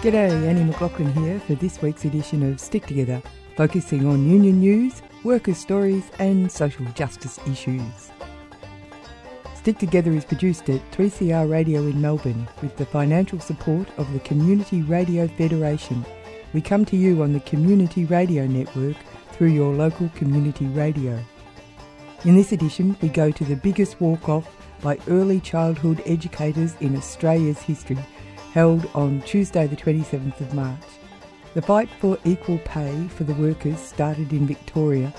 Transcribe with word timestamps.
G'day, 0.00 0.46
Annie 0.46 0.62
McLaughlin 0.62 1.12
here 1.12 1.40
for 1.40 1.56
this 1.56 1.82
week's 1.82 2.04
edition 2.04 2.48
of 2.48 2.60
Stick 2.60 2.86
Together, 2.86 3.20
focusing 3.56 4.06
on 4.06 4.30
union 4.30 4.60
news, 4.60 5.02
workers' 5.24 5.58
stories, 5.58 6.08
and 6.20 6.50
social 6.52 6.84
justice 6.94 7.40
issues. 7.48 8.12
Stick 9.56 9.76
Together 9.78 10.12
is 10.12 10.24
produced 10.24 10.70
at 10.70 10.88
3CR 10.92 11.50
Radio 11.50 11.80
in 11.80 12.00
Melbourne 12.00 12.46
with 12.62 12.76
the 12.76 12.86
financial 12.86 13.40
support 13.40 13.88
of 13.98 14.12
the 14.12 14.20
Community 14.20 14.82
Radio 14.82 15.26
Federation. 15.26 16.06
We 16.52 16.60
come 16.60 16.84
to 16.84 16.96
you 16.96 17.20
on 17.24 17.32
the 17.32 17.40
Community 17.40 18.04
Radio 18.04 18.46
Network 18.46 18.96
through 19.32 19.48
your 19.48 19.74
local 19.74 20.10
community 20.10 20.66
radio. 20.66 21.18
In 22.24 22.36
this 22.36 22.52
edition, 22.52 22.96
we 23.02 23.08
go 23.08 23.32
to 23.32 23.44
the 23.44 23.56
biggest 23.56 24.00
walk 24.00 24.28
off 24.28 24.48
by 24.80 24.96
early 25.08 25.40
childhood 25.40 26.00
educators 26.06 26.76
in 26.78 26.96
Australia's 26.96 27.58
history 27.58 27.98
held 28.58 28.90
on 28.92 29.22
Tuesday, 29.22 29.68
the 29.68 29.76
27th 29.76 30.40
of 30.40 30.52
March. 30.52 30.88
The 31.54 31.62
fight 31.62 31.88
for 32.00 32.18
equal 32.24 32.58
pay 32.64 33.06
for 33.06 33.22
the 33.22 33.34
workers 33.34 33.78
started 33.78 34.32
in 34.32 34.48
Victoria, 34.48 35.14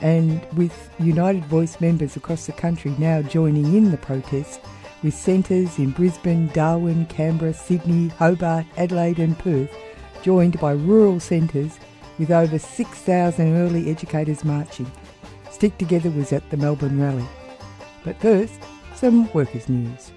and 0.00 0.44
with 0.54 0.90
United 0.98 1.44
Voice 1.44 1.80
members 1.80 2.16
across 2.16 2.46
the 2.46 2.52
country 2.52 2.92
now 2.98 3.22
joining 3.22 3.76
in 3.76 3.92
the 3.92 3.96
protest, 3.96 4.60
with 5.04 5.14
centres 5.14 5.78
in 5.78 5.92
Brisbane, 5.92 6.48
Darwin, 6.48 7.06
Canberra, 7.06 7.54
Sydney, 7.54 8.08
Hobart, 8.08 8.66
Adelaide, 8.76 9.20
and 9.20 9.38
Perth, 9.38 9.72
joined 10.22 10.58
by 10.58 10.72
rural 10.72 11.20
centres 11.20 11.78
with 12.18 12.32
over 12.32 12.58
6,000 12.58 13.56
early 13.56 13.88
educators 13.88 14.44
marching. 14.44 14.90
Stick 15.52 15.78
Together 15.78 16.10
was 16.10 16.32
at 16.32 16.50
the 16.50 16.56
Melbourne 16.56 17.00
rally. 17.00 17.28
But 18.04 18.20
first, 18.20 18.58
some 18.96 19.32
workers' 19.32 19.68
news. 19.68 20.10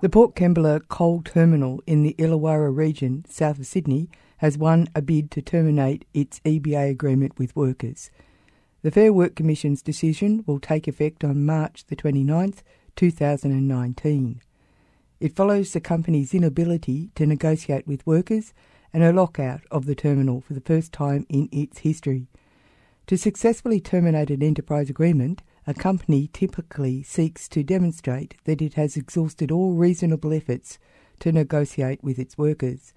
The 0.00 0.10
Port 0.10 0.34
Kembla 0.34 0.86
coal 0.88 1.22
terminal 1.22 1.82
in 1.86 2.02
the 2.02 2.14
Illawarra 2.18 2.76
region, 2.76 3.24
south 3.28 3.58
of 3.58 3.66
Sydney, 3.66 4.10
has 4.38 4.58
won 4.58 4.88
a 4.94 5.00
bid 5.00 5.30
to 5.30 5.40
terminate 5.40 6.04
its 6.12 6.40
EBA 6.40 6.90
agreement 6.90 7.38
with 7.38 7.56
workers. 7.56 8.10
The 8.82 8.90
Fair 8.90 9.14
Work 9.14 9.34
Commission's 9.34 9.80
decision 9.80 10.44
will 10.46 10.60
take 10.60 10.86
effect 10.86 11.24
on 11.24 11.46
March 11.46 11.86
the 11.86 11.96
29th, 11.96 12.58
2019. 12.96 14.42
It 15.20 15.34
follows 15.34 15.72
the 15.72 15.80
company's 15.80 16.34
inability 16.34 17.10
to 17.14 17.24
negotiate 17.24 17.86
with 17.86 18.06
workers 18.06 18.52
and 18.92 19.02
a 19.02 19.12
lockout 19.12 19.62
of 19.70 19.86
the 19.86 19.94
terminal 19.94 20.42
for 20.42 20.52
the 20.52 20.60
first 20.60 20.92
time 20.92 21.24
in 21.30 21.48
its 21.50 21.78
history. 21.78 22.26
To 23.06 23.16
successfully 23.16 23.80
terminate 23.80 24.30
an 24.30 24.42
enterprise 24.42 24.90
agreement, 24.90 25.42
a 25.66 25.74
company 25.74 26.28
typically 26.32 27.02
seeks 27.02 27.48
to 27.48 27.62
demonstrate 27.62 28.34
that 28.44 28.60
it 28.60 28.74
has 28.74 28.96
exhausted 28.96 29.50
all 29.50 29.72
reasonable 29.72 30.32
efforts 30.32 30.78
to 31.20 31.32
negotiate 31.32 32.02
with 32.02 32.18
its 32.18 32.36
workers. 32.36 32.92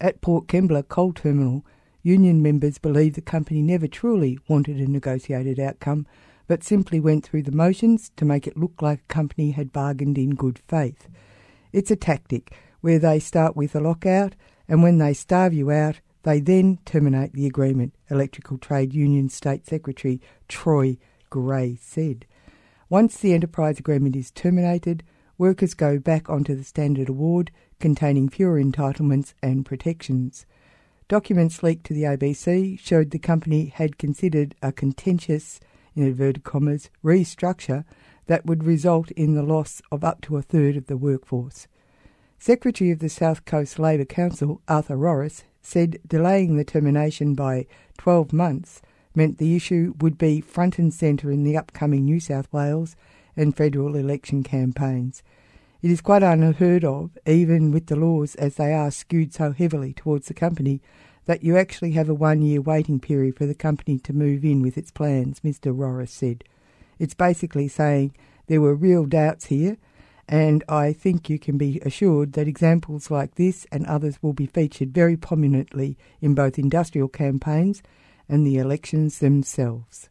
At 0.00 0.20
Port 0.20 0.48
Kembla 0.48 0.88
Coal 0.88 1.12
Terminal, 1.12 1.64
union 2.02 2.42
members 2.42 2.78
believe 2.78 3.14
the 3.14 3.20
company 3.20 3.62
never 3.62 3.86
truly 3.86 4.38
wanted 4.48 4.78
a 4.78 4.90
negotiated 4.90 5.60
outcome, 5.60 6.06
but 6.48 6.64
simply 6.64 6.98
went 6.98 7.24
through 7.24 7.44
the 7.44 7.52
motions 7.52 8.10
to 8.16 8.24
make 8.24 8.46
it 8.46 8.56
look 8.56 8.82
like 8.82 9.00
a 9.00 9.12
company 9.12 9.52
had 9.52 9.72
bargained 9.72 10.18
in 10.18 10.34
good 10.34 10.58
faith. 10.66 11.08
It's 11.72 11.90
a 11.90 11.96
tactic 11.96 12.52
where 12.80 12.98
they 12.98 13.20
start 13.20 13.56
with 13.56 13.76
a 13.76 13.80
lockout, 13.80 14.34
and 14.68 14.82
when 14.82 14.98
they 14.98 15.14
starve 15.14 15.54
you 15.54 15.70
out, 15.70 16.00
they 16.24 16.40
then 16.40 16.78
terminate 16.84 17.32
the 17.32 17.46
agreement, 17.46 17.94
Electrical 18.10 18.58
Trade 18.58 18.92
Union 18.92 19.28
State 19.28 19.66
Secretary 19.66 20.20
Troy 20.48 20.98
Gray 21.32 21.78
said. 21.80 22.26
Once 22.90 23.16
the 23.16 23.32
enterprise 23.32 23.78
agreement 23.78 24.14
is 24.14 24.30
terminated, 24.30 25.02
workers 25.38 25.72
go 25.72 25.98
back 25.98 26.28
onto 26.28 26.54
the 26.54 26.62
standard 26.62 27.08
award 27.08 27.50
containing 27.80 28.28
fewer 28.28 28.62
entitlements 28.62 29.32
and 29.42 29.64
protections. 29.64 30.44
Documents 31.08 31.62
leaked 31.62 31.86
to 31.86 31.94
the 31.94 32.02
ABC 32.02 32.78
showed 32.78 33.12
the 33.12 33.18
company 33.18 33.72
had 33.74 33.96
considered 33.96 34.54
a 34.60 34.72
contentious, 34.72 35.58
in 35.96 36.02
inverted 36.02 36.44
commas, 36.44 36.90
restructure 37.02 37.86
that 38.26 38.44
would 38.44 38.64
result 38.64 39.10
in 39.12 39.34
the 39.34 39.42
loss 39.42 39.80
of 39.90 40.04
up 40.04 40.20
to 40.20 40.36
a 40.36 40.42
third 40.42 40.76
of 40.76 40.86
the 40.86 40.98
workforce. 40.98 41.66
Secretary 42.38 42.90
of 42.90 42.98
the 42.98 43.08
South 43.08 43.46
Coast 43.46 43.78
Labor 43.78 44.04
Council, 44.04 44.60
Arthur 44.68 44.98
Rorris, 44.98 45.44
said 45.62 45.98
delaying 46.06 46.58
the 46.58 46.64
termination 46.64 47.34
by 47.34 47.66
12 47.96 48.34
months 48.34 48.82
meant 49.14 49.38
the 49.38 49.56
issue 49.56 49.94
would 50.00 50.18
be 50.18 50.40
front 50.40 50.78
and 50.78 50.92
centre 50.92 51.30
in 51.30 51.44
the 51.44 51.56
upcoming 51.56 52.04
New 52.04 52.20
South 52.20 52.52
Wales 52.52 52.96
and 53.36 53.56
federal 53.56 53.96
election 53.96 54.42
campaigns. 54.42 55.22
It 55.82 55.90
is 55.90 56.00
quite 56.00 56.22
unheard 56.22 56.84
of, 56.84 57.18
even 57.26 57.72
with 57.72 57.86
the 57.86 57.96
laws 57.96 58.34
as 58.36 58.54
they 58.54 58.72
are 58.72 58.90
skewed 58.90 59.34
so 59.34 59.52
heavily 59.52 59.92
towards 59.92 60.28
the 60.28 60.34
company, 60.34 60.80
that 61.24 61.42
you 61.42 61.56
actually 61.56 61.92
have 61.92 62.08
a 62.08 62.14
one 62.14 62.42
year 62.42 62.60
waiting 62.60 63.00
period 63.00 63.36
for 63.36 63.46
the 63.46 63.54
company 63.54 63.98
to 63.98 64.12
move 64.12 64.44
in 64.44 64.62
with 64.62 64.78
its 64.78 64.90
plans, 64.90 65.40
Mr. 65.40 65.76
Rorris 65.76 66.10
said. 66.10 66.44
It's 66.98 67.14
basically 67.14 67.68
saying 67.68 68.14
there 68.46 68.60
were 68.60 68.74
real 68.74 69.06
doubts 69.06 69.46
here, 69.46 69.76
and 70.28 70.62
I 70.68 70.92
think 70.92 71.28
you 71.28 71.38
can 71.38 71.58
be 71.58 71.80
assured 71.84 72.34
that 72.34 72.48
examples 72.48 73.10
like 73.10 73.34
this 73.34 73.66
and 73.72 73.84
others 73.86 74.22
will 74.22 74.32
be 74.32 74.46
featured 74.46 74.94
very 74.94 75.16
prominently 75.16 75.96
in 76.20 76.34
both 76.34 76.58
industrial 76.58 77.08
campaigns 77.08 77.82
and 78.28 78.46
the 78.46 78.58
elections 78.58 79.18
themselves. 79.18 80.08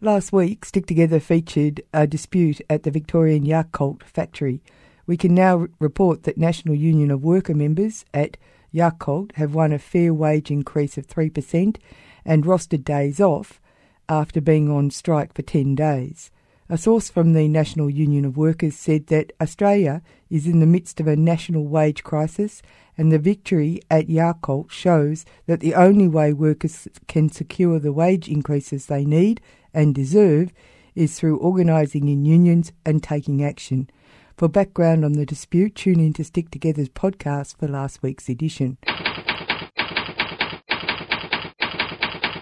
Last 0.00 0.32
week, 0.32 0.64
Stick 0.64 0.86
Together 0.86 1.18
featured 1.18 1.82
a 1.92 2.06
dispute 2.06 2.60
at 2.68 2.84
the 2.84 2.90
Victorian 2.90 3.44
Yakult 3.44 4.02
factory. 4.04 4.60
We 5.06 5.16
can 5.16 5.34
now 5.34 5.66
report 5.80 6.24
that 6.24 6.36
National 6.38 6.74
Union 6.74 7.10
of 7.10 7.24
Worker 7.24 7.54
members 7.54 8.04
at 8.12 8.36
Yakult 8.74 9.32
have 9.36 9.54
won 9.54 9.72
a 9.72 9.78
fair 9.78 10.12
wage 10.12 10.50
increase 10.50 10.98
of 10.98 11.06
3% 11.06 11.76
and 12.24 12.44
rostered 12.44 12.84
days 12.84 13.20
off 13.20 13.60
after 14.08 14.40
being 14.40 14.70
on 14.70 14.90
strike 14.90 15.32
for 15.32 15.42
10 15.42 15.74
days. 15.74 16.30
A 16.68 16.76
source 16.76 17.08
from 17.08 17.32
the 17.32 17.48
National 17.48 17.88
Union 17.88 18.24
of 18.24 18.36
Workers 18.36 18.76
said 18.76 19.06
that 19.06 19.32
Australia 19.40 20.02
is 20.28 20.46
in 20.46 20.60
the 20.60 20.66
midst 20.66 21.00
of 21.00 21.06
a 21.06 21.16
national 21.16 21.64
wage 21.64 22.02
crisis, 22.02 22.60
and 22.98 23.12
the 23.12 23.18
victory 23.18 23.80
at 23.90 24.08
Yakult 24.08 24.70
shows 24.70 25.24
that 25.46 25.60
the 25.60 25.74
only 25.74 26.08
way 26.08 26.32
workers 26.32 26.88
can 27.06 27.28
secure 27.28 27.78
the 27.78 27.92
wage 27.92 28.28
increases 28.28 28.86
they 28.86 29.04
need 29.04 29.40
and 29.74 29.94
deserve 29.94 30.52
is 30.94 31.18
through 31.18 31.38
organising 31.38 32.08
in 32.08 32.24
unions 32.24 32.72
and 32.84 33.02
taking 33.02 33.44
action. 33.44 33.90
For 34.36 34.48
background 34.48 35.04
on 35.04 35.12
the 35.12 35.26
dispute, 35.26 35.74
tune 35.74 36.00
in 36.00 36.12
to 36.14 36.24
Stick 36.24 36.50
Together's 36.50 36.88
podcast 36.88 37.56
for 37.58 37.68
last 37.68 38.02
week's 38.02 38.28
edition. 38.28 38.78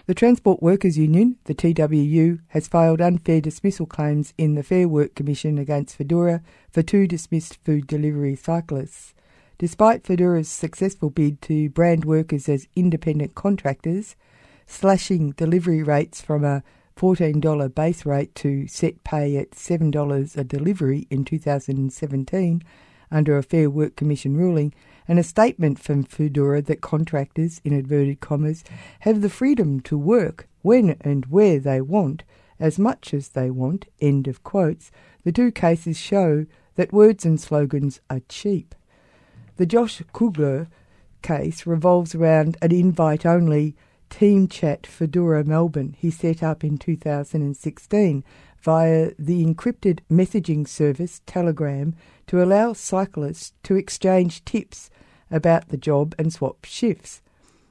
The 0.07 0.15
Transport 0.15 0.63
Workers 0.63 0.99
Union, 0.99 1.39
the 1.45 1.55
TWU, 1.55 2.41
has 2.49 2.69
filed 2.69 3.01
unfair 3.01 3.41
dismissal 3.41 3.87
claims 3.87 4.35
in 4.37 4.55
the 4.55 4.63
Fair 4.63 4.87
Work 4.87 5.15
Commission 5.15 5.57
against 5.57 5.99
Foodora 5.99 6.43
for 6.71 6.83
two 6.83 7.07
dismissed 7.07 7.57
food 7.65 7.87
delivery 7.87 8.37
cyclists. 8.37 9.14
Despite 9.65 10.05
Foodora's 10.05 10.51
successful 10.51 11.09
bid 11.09 11.41
to 11.41 11.71
brand 11.71 12.05
workers 12.05 12.51
as 12.51 12.69
independent 12.77 13.35
contractors, 13.35 14.15
slashing 14.67 15.31
delivery 15.31 15.83
rates 15.83 16.21
from 16.21 16.45
a 16.45 16.63
$14 16.99 17.75
base 17.75 18.05
rate 18.05 18.35
to 18.35 18.69
set 18.69 19.03
pay 19.05 19.39
at 19.39 19.53
$7 19.53 20.37
a 20.37 20.45
delivery 20.45 21.07
in 21.09 21.25
2017 21.25 22.63
under 23.11 23.39
a 23.39 23.43
Fair 23.43 23.71
Work 23.71 23.97
Commission 23.97 24.37
ruling, 24.37 24.75
and 25.09 25.19
a 25.19 25.23
statement 25.23 25.79
from 25.79 26.05
Fedora 26.05 26.61
that 26.61 26.83
contractors, 26.83 27.63
in 27.65 27.73
inverted 27.73 28.21
commas, 28.21 28.65
have 29.01 29.23
the 29.23 29.31
freedom 29.31 29.81
to 29.81 29.97
work 29.97 30.47
when 30.61 30.99
and 31.01 31.25
where 31.31 31.59
they 31.59 31.81
want, 31.81 32.23
as 32.61 32.79
much 32.79 33.15
as 33.15 33.31
they 33.31 33.51
want, 33.51 33.87
end 33.99 34.29
of 34.29 34.45
quotes, 34.45 34.91
the 35.23 35.33
two 35.33 35.51
cases 35.51 35.97
show 35.97 36.45
that 36.75 36.93
words 36.93 37.25
and 37.25 37.41
slogans 37.41 38.03
are 38.11 38.21
cheap. 38.29 38.75
The 39.57 39.67
Josh 39.67 40.03
Klooger 40.13 40.67
case 41.23 41.65
revolves 41.65 42.13
around 42.13 42.57
an 42.61 42.73
invite 42.73 43.25
only 43.25 43.77
Team 44.11 44.49
Chat 44.49 44.85
for 44.85 45.07
Foodora 45.07 45.47
Melbourne 45.47 45.95
he 45.97 46.11
set 46.11 46.43
up 46.43 46.65
in 46.65 46.77
2016 46.77 48.25
via 48.61 49.13
the 49.17 49.45
encrypted 49.47 50.01
messaging 50.11 50.67
service 50.67 51.21
Telegram 51.27 51.95
to 52.27 52.43
allow 52.43 52.73
cyclists 52.73 53.53
to 53.63 53.77
exchange 53.77 54.45
tips 54.45 54.91
about 55.31 55.69
the 55.69 55.77
job 55.77 56.17
and 56.19 56.33
swap 56.33 56.65
shifts. 56.65 57.23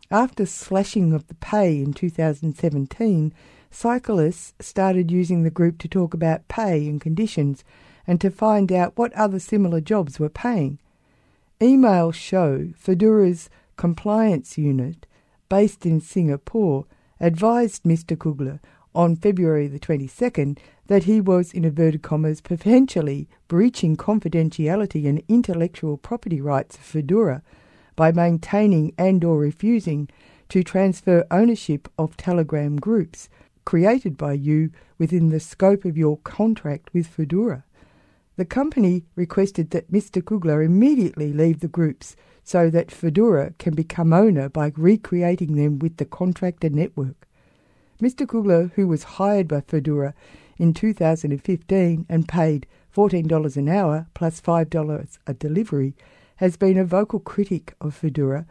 After 0.10 0.46
slashing 0.46 1.12
of 1.12 1.28
the 1.28 1.36
pay 1.36 1.82
in 1.82 1.92
2017, 1.92 3.34
cyclists 3.70 4.54
started 4.62 5.12
using 5.12 5.44
the 5.44 5.50
group 5.50 5.80
to 5.80 5.90
talk 5.90 6.14
about 6.14 6.48
pay 6.48 6.88
and 6.88 7.02
conditions 7.02 7.66
and 8.08 8.22
to 8.22 8.30
find 8.30 8.72
out 8.72 8.98
what 8.98 9.12
other 9.14 9.40
similar 9.40 9.82
jobs 9.82 10.18
were 10.18 10.30
paying. 10.30 10.80
Emails 11.64 12.16
show 12.16 12.74
Foodora's 12.78 13.50
compliance 13.78 14.58
unit, 14.58 15.06
based 15.48 15.86
in 15.86 16.02
Singapore, 16.02 16.86
advised 17.22 17.84
Mr. 17.84 18.18
Klooger 18.18 18.60
on 18.94 19.16
February 19.16 19.68
the 19.68 19.80
22nd 19.80 20.58
that 20.88 21.06
he 21.06 21.22
was, 21.22 21.54
in 21.54 21.64
inverted 21.64 22.02
commas, 22.02 22.42
potentially 22.42 23.30
breaching 23.48 23.96
confidentiality 23.96 25.08
and 25.08 25.24
intellectual 25.30 25.96
property 25.96 26.42
rights 26.42 26.76
of 26.76 26.82
Foodora 26.84 27.42
by 27.96 28.12
maintaining 28.12 28.94
and 28.98 29.24
or 29.24 29.38
refusing 29.38 30.10
to 30.50 30.66
transfer 30.66 31.26
ownership 31.32 31.88
of 31.98 32.18
Telegram 32.18 32.76
groups 32.76 33.30
created 33.64 34.18
by 34.18 34.34
you 34.34 34.70
within 34.98 35.30
the 35.30 35.40
scope 35.40 35.86
of 35.86 35.98
your 35.98 36.18
contract 36.26 36.94
with 36.94 37.08
Foodora. 37.08 37.64
The 38.36 38.46
company 38.46 39.06
requested 39.16 39.70
that 39.72 39.92
Mr. 39.92 40.20
Klooger 40.22 40.66
immediately 40.66 41.32
leave 41.32 41.60
the 41.60 41.68
groups 41.68 42.16
so 42.44 42.70
that 42.72 42.90
Foodora 42.90 43.54
can 43.60 43.76
become 43.76 44.12
owner 44.12 44.50
by 44.50 44.72
recreating 44.76 45.56
them 45.56 45.78
with 45.78 45.98
the 45.98 46.06
contractor 46.06 46.70
network. 46.70 47.28
Mr. 48.02 48.26
Klooger, 48.26 48.72
who 48.74 48.88
was 48.88 49.04
hired 49.04 49.48
by 49.48 49.62
Foodora 49.62 50.14
in 50.58 50.74
2015 50.74 52.08
and 52.10 52.28
paid 52.28 52.66
$14 52.96 53.58
an 53.58 53.70
hour 53.70 54.08
plus 54.16 54.42
$5 54.42 55.18
a 55.28 55.34
delivery, 55.36 55.96
has 56.38 56.58
been 56.58 56.78
a 56.78 56.84
vocal 56.84 57.20
critic 57.20 57.76
of 57.80 58.00
Foodora, 58.00 58.46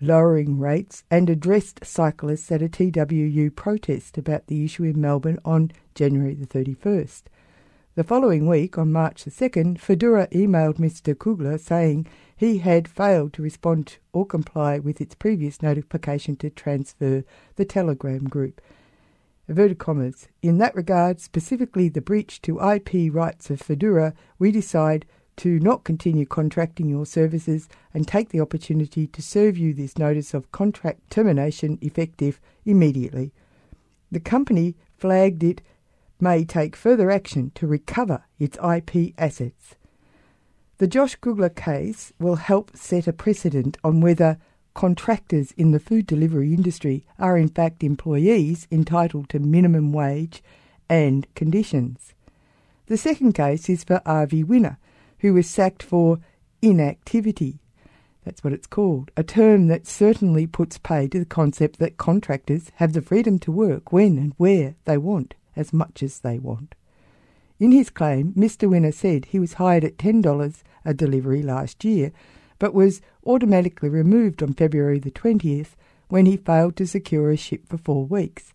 lowering 0.00 0.58
rates, 0.58 1.04
and 1.10 1.30
addressed 1.30 1.84
cyclists 1.84 2.50
at 2.50 2.60
a 2.60 2.68
TWU 2.68 3.54
protest 3.54 4.18
about 4.18 4.48
the 4.48 4.64
issue 4.64 4.82
in 4.82 5.00
Melbourne 5.00 5.38
on 5.44 5.70
January 5.94 6.34
the 6.34 6.46
31st. 6.46 7.22
The 7.98 8.04
following 8.04 8.46
week, 8.46 8.78
on 8.78 8.92
March 8.92 9.24
the 9.24 9.30
2nd, 9.32 9.80
Foodora 9.80 10.30
emailed 10.30 10.76
Mr. 10.76 11.16
Klooger 11.16 11.58
saying 11.58 12.06
he 12.36 12.58
had 12.58 12.86
failed 12.86 13.32
to 13.32 13.42
respond 13.42 13.96
or 14.12 14.24
comply 14.24 14.78
with 14.78 15.00
its 15.00 15.16
previous 15.16 15.60
notification 15.62 16.36
to 16.36 16.48
transfer 16.48 17.24
the 17.56 17.64
Telegram 17.64 18.28
group 18.28 18.60
Inverted 19.48 19.80
commas. 19.80 20.28
In 20.42 20.58
that 20.58 20.76
regard, 20.76 21.18
specifically 21.18 21.88
the 21.88 22.00
breach 22.00 22.40
to 22.42 22.60
IP 22.60 23.12
rights 23.12 23.50
of 23.50 23.60
Foodora, 23.60 24.14
we 24.38 24.52
decide 24.52 25.04
to 25.38 25.58
not 25.58 25.82
continue 25.82 26.24
contracting 26.24 26.88
your 26.88 27.04
services 27.04 27.68
and 27.92 28.06
take 28.06 28.28
the 28.28 28.40
opportunity 28.40 29.08
to 29.08 29.20
serve 29.20 29.58
you 29.58 29.74
this 29.74 29.98
notice 29.98 30.34
of 30.34 30.52
contract 30.52 31.10
termination 31.10 31.80
effective 31.80 32.38
immediately. 32.64 33.32
The 34.12 34.20
company 34.20 34.76
flagged 34.96 35.42
it 35.42 35.62
may 36.20 36.44
take 36.44 36.76
further 36.76 37.10
action 37.10 37.52
to 37.54 37.66
recover 37.66 38.24
its 38.38 38.58
IP 38.58 39.14
assets. 39.18 39.74
The 40.78 40.86
Josh 40.86 41.18
Klooger 41.18 41.54
case 41.54 42.12
will 42.18 42.36
help 42.36 42.76
set 42.76 43.08
a 43.08 43.12
precedent 43.12 43.76
on 43.82 44.00
whether 44.00 44.38
contractors 44.74 45.52
in 45.56 45.72
the 45.72 45.80
food 45.80 46.06
delivery 46.06 46.54
industry 46.54 47.04
are 47.18 47.36
in 47.36 47.48
fact 47.48 47.82
employees 47.82 48.68
entitled 48.70 49.28
to 49.30 49.40
minimum 49.40 49.92
wage 49.92 50.42
and 50.88 51.26
conditions. 51.34 52.14
The 52.86 52.96
second 52.96 53.32
case 53.32 53.68
is 53.68 53.82
for 53.82 54.00
RV 54.06 54.44
Winner, 54.46 54.78
who 55.18 55.34
was 55.34 55.50
sacked 55.50 55.82
for 55.82 56.20
inactivity. 56.62 57.58
That's 58.24 58.44
what 58.44 58.52
it's 58.52 58.66
called, 58.66 59.10
a 59.16 59.24
term 59.24 59.66
that 59.66 59.86
certainly 59.86 60.46
puts 60.46 60.78
pay 60.78 61.08
to 61.08 61.18
the 61.18 61.24
concept 61.24 61.78
that 61.80 61.96
contractors 61.96 62.70
have 62.76 62.92
the 62.92 63.02
freedom 63.02 63.38
to 63.40 63.50
work 63.50 63.92
when 63.92 64.16
and 64.16 64.32
where 64.36 64.76
they 64.84 64.96
want, 64.96 65.34
as 65.58 65.72
much 65.72 66.02
as 66.02 66.20
they 66.20 66.38
want. 66.38 66.74
In 67.58 67.72
his 67.72 67.90
claim, 67.90 68.32
Mr. 68.34 68.70
Winner 68.70 68.92
said 68.92 69.26
he 69.26 69.38
was 69.38 69.54
hired 69.54 69.84
at 69.84 69.98
$10 69.98 70.62
a 70.84 70.94
delivery 70.94 71.42
last 71.42 71.84
year 71.84 72.12
but 72.58 72.74
was 72.74 73.00
automatically 73.26 73.88
removed 73.88 74.42
on 74.42 74.52
February 74.52 74.98
the 74.98 75.10
20th 75.10 75.70
when 76.08 76.26
he 76.26 76.36
failed 76.36 76.76
to 76.76 76.86
secure 76.86 77.30
a 77.30 77.36
ship 77.36 77.68
for 77.68 77.78
four 77.78 78.04
weeks. 78.04 78.52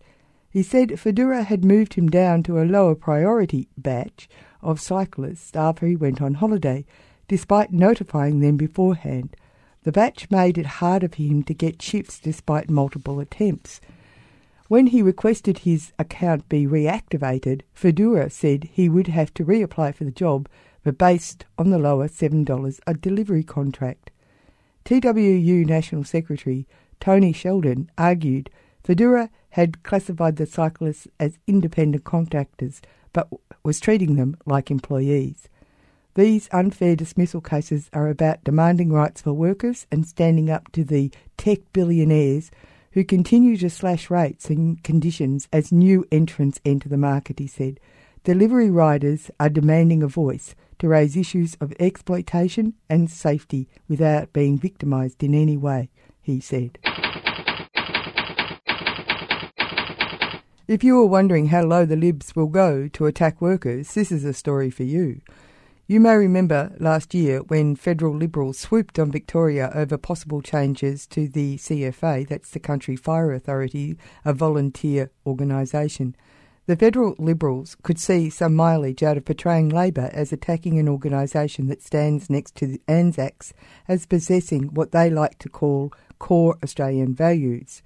He 0.50 0.62
said 0.62 0.90
Foodora 0.90 1.44
had 1.44 1.64
moved 1.64 1.94
him 1.94 2.08
down 2.08 2.42
to 2.44 2.60
a 2.60 2.64
lower 2.64 2.94
priority 2.94 3.68
batch 3.76 4.28
of 4.62 4.80
cyclists 4.80 5.54
after 5.56 5.86
he 5.86 5.96
went 5.96 6.22
on 6.22 6.34
holiday, 6.34 6.84
despite 7.28 7.72
notifying 7.72 8.40
them 8.40 8.56
beforehand. 8.56 9.36
The 9.82 9.92
batch 9.92 10.30
made 10.30 10.56
it 10.58 10.66
harder 10.66 11.08
for 11.08 11.22
him 11.22 11.42
to 11.44 11.54
get 11.54 11.82
shifts 11.82 12.20
despite 12.20 12.70
multiple 12.70 13.20
attempts. 13.20 13.80
When 14.68 14.86
he 14.86 15.02
requested 15.02 15.58
his 15.58 15.92
account 15.98 16.48
be 16.48 16.66
reactivated, 16.66 17.62
Foodora 17.74 18.32
said 18.32 18.64
he 18.64 18.88
would 18.88 19.08
have 19.08 19.34
to 19.34 19.44
reapply 19.44 19.94
for 19.94 20.04
the 20.04 20.10
job 20.10 20.48
but 20.82 20.96
based 20.96 21.44
on 21.58 21.70
the 21.70 21.78
lower 21.78 22.08
$7 22.08 22.80
a 22.86 22.94
delivery 22.94 23.42
contract. 23.42 24.10
TWU 24.84 25.66
National 25.66 26.04
Secretary 26.04 26.66
Tony 26.98 27.32
Sheldon 27.32 27.90
argued 27.98 28.48
Foodora 28.82 29.28
had 29.50 29.82
classified 29.82 30.36
the 30.36 30.46
cyclists 30.46 31.08
as 31.20 31.38
independent 31.46 32.04
contractors 32.04 32.80
but 33.12 33.28
was 33.62 33.80
treating 33.80 34.16
them 34.16 34.36
like 34.46 34.70
employees. 34.70 35.48
These 36.14 36.48
unfair 36.52 36.96
dismissal 36.96 37.40
cases 37.40 37.90
are 37.92 38.08
about 38.08 38.44
demanding 38.44 38.90
rights 38.90 39.20
for 39.20 39.32
workers 39.32 39.86
and 39.90 40.06
standing 40.06 40.48
up 40.48 40.72
to 40.72 40.84
the 40.84 41.10
tech 41.36 41.60
billionaires 41.72 42.50
who 42.94 43.04
continue 43.04 43.56
to 43.56 43.68
slash 43.68 44.08
rates 44.08 44.48
and 44.48 44.82
conditions 44.84 45.48
as 45.52 45.72
new 45.72 46.06
entrants 46.12 46.60
enter 46.64 46.88
the 46.88 46.96
market, 46.96 47.40
he 47.40 47.46
said. 47.46 47.80
Delivery 48.22 48.70
riders 48.70 49.32
are 49.38 49.48
demanding 49.48 50.02
a 50.02 50.08
voice 50.08 50.54
to 50.78 50.88
raise 50.88 51.16
issues 51.16 51.56
of 51.60 51.74
exploitation 51.80 52.72
and 52.88 53.10
safety 53.10 53.68
without 53.88 54.32
being 54.32 54.56
victimised 54.56 55.22
in 55.24 55.34
any 55.34 55.56
way, 55.56 55.90
he 56.22 56.40
said. 56.40 56.78
If 60.68 60.82
you 60.82 60.98
are 61.00 61.06
wondering 61.06 61.48
how 61.48 61.64
low 61.64 61.84
the 61.84 61.96
Libs 61.96 62.34
will 62.36 62.46
go 62.46 62.88
to 62.88 63.06
attack 63.06 63.40
workers, 63.42 63.92
this 63.92 64.12
is 64.12 64.24
a 64.24 64.32
story 64.32 64.70
for 64.70 64.84
you. 64.84 65.20
You 65.86 66.00
may 66.00 66.14
remember 66.14 66.74
last 66.80 67.12
year 67.12 67.40
when 67.40 67.76
federal 67.76 68.16
Liberals 68.16 68.58
swooped 68.58 68.98
on 68.98 69.12
Victoria 69.12 69.70
over 69.74 69.98
possible 69.98 70.40
changes 70.40 71.06
to 71.08 71.28
the 71.28 71.58
CFA, 71.58 72.26
that's 72.26 72.48
the 72.48 72.58
Country 72.58 72.96
Fire 72.96 73.32
Authority, 73.32 73.98
a 74.24 74.32
volunteer 74.32 75.10
organisation. 75.26 76.16
The 76.64 76.76
federal 76.76 77.14
Liberals 77.18 77.76
could 77.82 77.98
see 77.98 78.30
some 78.30 78.54
mileage 78.54 79.02
out 79.02 79.18
of 79.18 79.26
portraying 79.26 79.68
Labor 79.68 80.08
as 80.14 80.32
attacking 80.32 80.78
an 80.78 80.88
organisation 80.88 81.66
that 81.66 81.82
stands 81.82 82.30
next 82.30 82.54
to 82.54 82.66
the 82.66 82.80
Anzacs 82.88 83.52
as 83.86 84.06
possessing 84.06 84.72
what 84.72 84.92
they 84.92 85.10
like 85.10 85.38
to 85.40 85.50
call 85.50 85.92
core 86.18 86.56
Australian 86.62 87.14
values. 87.14 87.82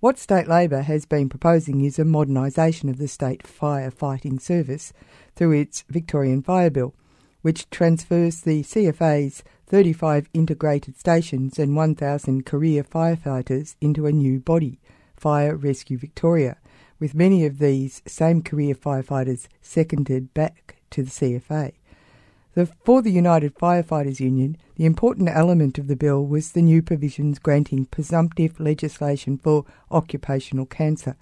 What 0.00 0.18
state 0.18 0.48
Labor 0.48 0.80
has 0.80 1.04
been 1.04 1.28
proposing 1.28 1.84
is 1.84 1.98
a 1.98 2.04
modernisation 2.04 2.88
of 2.88 2.96
the 2.96 3.06
state 3.06 3.42
firefighting 3.42 4.40
service 4.40 4.94
through 5.36 5.52
its 5.52 5.84
Victorian 5.90 6.42
Fire 6.42 6.70
Bill, 6.70 6.94
which 7.42 7.68
transfers 7.70 8.40
the 8.40 8.62
CFA's 8.62 9.42
35 9.66 10.28
integrated 10.32 10.98
stations 10.98 11.58
and 11.58 11.76
1,000 11.76 12.46
career 12.46 12.82
firefighters 12.82 13.76
into 13.80 14.06
a 14.06 14.12
new 14.12 14.40
body, 14.40 14.80
Fire 15.16 15.54
Rescue 15.54 15.98
Victoria 15.98 16.56
with 17.02 17.16
many 17.16 17.44
of 17.44 17.58
these 17.58 18.00
same 18.06 18.40
career 18.40 18.76
firefighters 18.76 19.48
seconded 19.60 20.32
back 20.34 20.76
to 20.88 21.02
the 21.02 21.10
CFA. 21.10 21.72
The, 22.54 22.66
for 22.84 23.02
the 23.02 23.10
United 23.10 23.56
Firefighters 23.56 24.20
Union, 24.20 24.56
the 24.76 24.84
important 24.84 25.28
element 25.28 25.78
of 25.78 25.88
the 25.88 25.96
bill 25.96 26.24
was 26.24 26.52
the 26.52 26.62
new 26.62 26.80
provisions 26.80 27.40
granting 27.40 27.86
presumptive 27.86 28.60
legislation 28.60 29.36
for 29.36 29.64
occupational 29.90 30.64
cancer. 30.64 31.16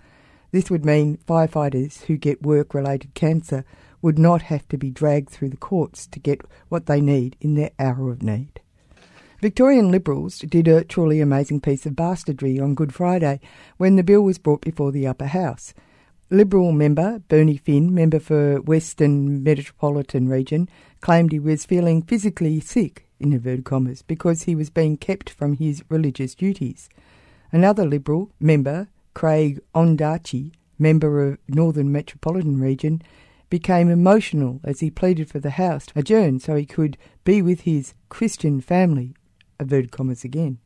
This 0.51 0.71
would 0.71 0.85
mean 0.85 1.17
firefighters 1.27 2.03
who 2.03 2.19
get 2.19 2.43
work 2.43 2.75
related 2.75 3.15
cancer 3.15 3.65
would 4.03 4.19
not 4.19 4.43
have 4.43 4.67
to 4.69 4.79
be 4.79 4.91
dragged 4.91 5.31
through 5.31 5.51
the 5.51 5.57
courts 5.57 6.07
to 6.07 6.19
get 6.19 6.41
what 6.69 6.87
they 6.87 7.01
need 7.01 7.37
in 7.41 7.55
their 7.55 7.71
hour 7.79 8.11
of 8.11 8.23
need. 8.23 8.61
Victorian 9.41 9.91
Liberals 9.91 10.39
did 10.41 10.69
a 10.69 10.85
truly 10.85 11.21
amazing 11.21 11.61
piece 11.61 11.87
of 11.87 11.97
bastardry 11.97 12.61
on 12.61 12.75
Good 12.75 12.93
Friday 12.93 13.41
when 13.79 13.97
the 13.97 14.03
bill 14.03 14.21
was 14.21 14.37
brought 14.37 14.61
before 14.61 14.93
the 14.93 15.07
upper 15.07 15.27
house. 15.27 15.73
Liberal 16.29 16.73
member 16.73 17.21
Bernie 17.27 17.57
Finn, 17.57 17.95
member 17.95 18.21
for 18.21 18.61
Western 18.61 19.43
Metropolitan 19.43 20.29
Region, 20.29 20.69
claimed 21.01 21.33
he 21.33 21.39
was 21.39 21.65
feeling 21.65 22.03
physically 22.03 22.61
sick, 22.61 23.09
in 23.19 23.33
inverted 23.33 23.65
commas, 23.65 24.03
because 24.03 24.43
he 24.43 24.55
was 24.55 24.71
being 24.71 24.97
kept 24.97 25.31
from 25.31 25.55
his 25.55 25.83
religious 25.89 26.35
duties. 26.35 26.89
Another 27.51 27.87
Liberal 27.87 28.31
member, 28.39 28.89
Craig 29.15 29.61
Ondarchie, 29.75 30.53
member 30.79 31.27
of 31.27 31.39
Northern 31.49 31.91
Metropolitan 31.91 32.61
Region, 32.61 33.03
became 33.51 33.91
emotional 33.91 34.61
as 34.65 34.81
he 34.81 34.91
pleaded 34.91 35.29
for 35.29 35.41
the 35.41 35.51
House 35.51 35.87
to 35.87 35.99
adjourn 35.99 36.41
so 36.41 36.55
he 36.55 36.65
could 36.65 36.97
be 37.25 37.43
with 37.43 37.63
his 37.63 37.95
Christian 38.09 38.61
family 38.61 39.15
inverted 39.59 39.93
commas 39.93 40.25
again. 40.25 40.59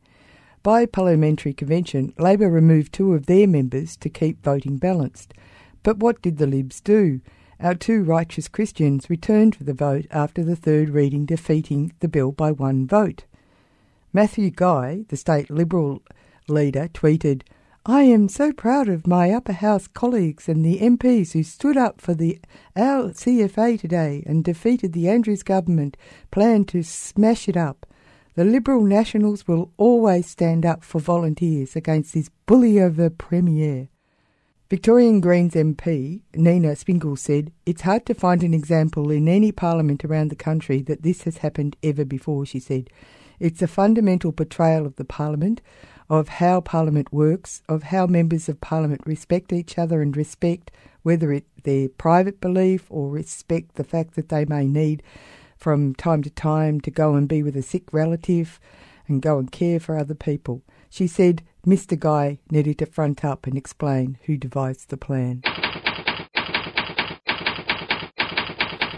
By 0.62 0.87
parliamentary 0.87 1.53
convention, 1.53 2.14
Labor 2.19 2.49
removed 2.49 2.93
two 2.93 3.12
of 3.12 3.26
their 3.26 3.47
members 3.47 3.97
to 3.99 4.09
keep 4.09 4.43
voting 4.43 4.79
balanced. 4.79 5.35
But 5.83 5.99
what 5.99 6.23
did 6.23 6.38
the 6.38 6.47
Libs 6.47 6.81
do? 6.81 7.21
Our 7.61 7.75
two 7.75 8.03
righteous 8.03 8.49
Christians 8.49 9.11
returned 9.11 9.57
for 9.57 9.64
the 9.64 9.75
vote 9.75 10.07
after 10.11 10.43
the 10.43 10.57
third 10.57 10.91
reading, 10.91 11.26
defeating 11.26 11.93
the 12.00 12.09
bill 12.09 12.33
by 12.33 12.50
one 12.50 12.87
vote. 12.87 13.25
Matthew 14.12 14.50
Guy, 14.50 15.05
the 15.09 15.17
state 15.17 15.50
Liberal 15.50 16.03
leader, 16.49 16.88
tweeted, 16.88 17.43
I 17.87 18.05
am 18.05 18.31
so 18.31 18.50
proud 18.50 18.88
of 18.88 19.07
my 19.07 19.31
upper 19.31 19.53
house 19.53 19.88
colleagues 19.88 20.49
and 20.49 20.64
the 20.64 20.79
MPs 20.79 21.33
who 21.33 21.43
stood 21.43 21.76
up 21.76 22.00
for 22.00 22.14
the 22.14 22.41
our 22.75 23.11
CFA 23.11 23.79
today 23.79 24.23
and 24.25 24.43
defeated 24.43 24.95
the 24.95 25.07
Andrews 25.07 25.43
government 25.43 25.99
plan 26.31 26.64
to 26.67 26.83
smash 26.83 27.47
it 27.47 27.59
up. 27.59 27.85
The 28.37 28.45
Liberal 28.47 28.85
Nationals 28.85 29.47
will 29.47 29.71
always 29.76 30.26
stand 30.26 30.64
up 30.64 30.83
for 30.83 30.99
volunteers 30.99 31.76
against 31.76 32.14
this 32.14 32.31
bully 32.47 32.79
of 32.79 32.99
a 32.99 33.11
Premier. 33.11 33.88
Victorian 34.71 35.21
Greens 35.21 35.53
MP 35.53 36.23
Nina 36.35 36.76
Springle 36.76 37.17
said, 37.17 37.53
It's 37.67 37.83
hard 37.83 38.07
to 38.07 38.14
find 38.14 38.43
an 38.43 38.55
example 38.55 39.11
in 39.11 39.29
any 39.29 39.53
parliament 39.53 40.07
around 40.07 40.31
the 40.31 40.37
country 40.37 40.81
that 40.81 41.03
this 41.03 41.25
has 41.25 41.37
happened 41.38 41.76
ever 41.83 42.07
before, 42.07 42.47
she 42.47 42.61
said. 42.61 42.88
It's 43.38 43.61
a 43.61 43.67
fundamental 43.67 44.33
betrayal 44.33 44.87
of 44.87 44.97
the 44.97 45.05
parliament 45.05 45.61
of 46.09 46.29
how 46.29 46.61
Parliament 46.61 47.13
works, 47.13 47.63
of 47.69 47.85
how 47.85 48.07
members 48.07 48.49
of 48.49 48.61
Parliament 48.61 49.01
respect 49.07 49.53
each 49.53 49.79
other 49.79 50.03
and 50.03 50.17
respect 50.17 50.71
whether 51.03 51.33
it 51.33 51.45
their 51.65 51.89
private 51.89 52.41
belief 52.41 52.87
or 52.91 53.11
respect 53.11 53.75
the 53.75 53.85
fact 53.85 54.15
that 54.15 54.29
they 54.29 54.45
may 54.45 54.67
need 54.67 55.03
from 55.57 55.95
time 55.95 56.23
to 56.23 56.31
time 56.31 56.81
to 56.81 56.91
go 56.91 57.15
and 57.15 57.29
be 57.29 57.43
with 57.43 57.57
a 57.57 57.63
sick 57.63 57.93
relative 57.93 58.61
and 59.09 59.23
go 59.23 59.39
and 59.39 59.51
care 59.51 59.81
for 59.81 59.99
other 59.99 60.15
people. 60.15 60.63
She 60.91 61.07
said 61.07 61.43
Mr. 61.67 61.99
Guy 61.99 62.39
needed 62.51 62.79
to 62.79 62.87
front 62.87 63.25
up 63.25 63.47
and 63.47 63.57
explain 63.57 64.19
who 64.27 64.37
devised 64.37 64.91
the 64.91 64.97
plan. 64.97 65.43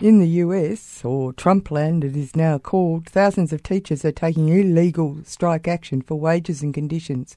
In 0.07 0.21
the 0.21 0.39
US, 0.45 1.05
or 1.05 1.33
Trumpland 1.33 2.05
it 2.05 2.15
is 2.15 2.37
now 2.37 2.59
called, 2.59 3.07
thousands 3.07 3.53
of 3.53 3.65
teachers 3.65 4.05
are 4.05 4.13
taking 4.13 4.49
illegal 4.49 5.19
strike 5.25 5.67
action 5.67 6.01
for 6.01 6.15
wages 6.15 6.63
and 6.63 6.73
conditions. 6.73 7.37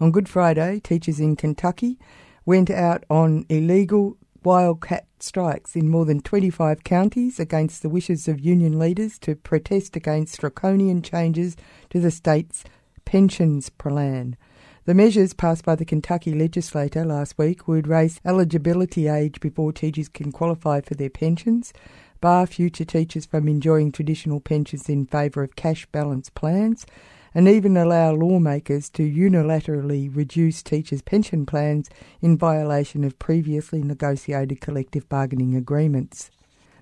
On 0.00 0.10
Good 0.10 0.26
Friday, 0.26 0.80
teachers 0.80 1.20
in 1.20 1.36
Kentucky 1.36 1.98
went 2.46 2.70
out 2.70 3.04
on 3.10 3.44
illegal 3.50 4.16
wildcat 4.42 5.06
strikes 5.20 5.76
in 5.76 5.90
more 5.90 6.06
than 6.06 6.22
25 6.22 6.84
counties 6.84 7.38
against 7.38 7.82
the 7.82 7.90
wishes 7.90 8.26
of 8.28 8.40
union 8.40 8.78
leaders 8.78 9.18
to 9.18 9.36
protest 9.36 9.94
against 9.94 10.40
draconian 10.40 11.02
changes 11.02 11.54
to 11.90 12.00
the 12.00 12.10
state's 12.10 12.64
pensions 13.04 13.68
plan. 13.68 14.38
The 14.86 14.94
measures 14.94 15.34
passed 15.34 15.64
by 15.64 15.74
the 15.74 15.84
Kentucky 15.84 16.32
legislature 16.32 17.04
last 17.04 17.36
week 17.36 17.66
would 17.66 17.88
raise 17.88 18.20
eligibility 18.24 19.08
age 19.08 19.40
before 19.40 19.72
teachers 19.72 20.08
can 20.08 20.30
qualify 20.30 20.80
for 20.80 20.94
their 20.94 21.10
pensions, 21.10 21.72
bar 22.20 22.46
future 22.46 22.84
teachers 22.84 23.26
from 23.26 23.48
enjoying 23.48 23.92
traditional 23.92 24.40
pensions 24.40 24.88
in 24.88 25.06
favour 25.06 25.42
of 25.42 25.56
cash 25.56 25.86
balance 25.86 26.30
plans, 26.30 26.86
and 27.34 27.48
even 27.48 27.76
allow 27.76 28.12
lawmakers 28.12 28.88
to 28.88 29.02
unilaterally 29.02 30.14
reduce 30.14 30.62
teachers' 30.62 31.02
pension 31.02 31.44
plans 31.44 31.90
in 32.22 32.38
violation 32.38 33.04
of 33.04 33.18
previously 33.18 33.82
negotiated 33.82 34.60
collective 34.60 35.08
bargaining 35.08 35.54
agreements. 35.54 36.30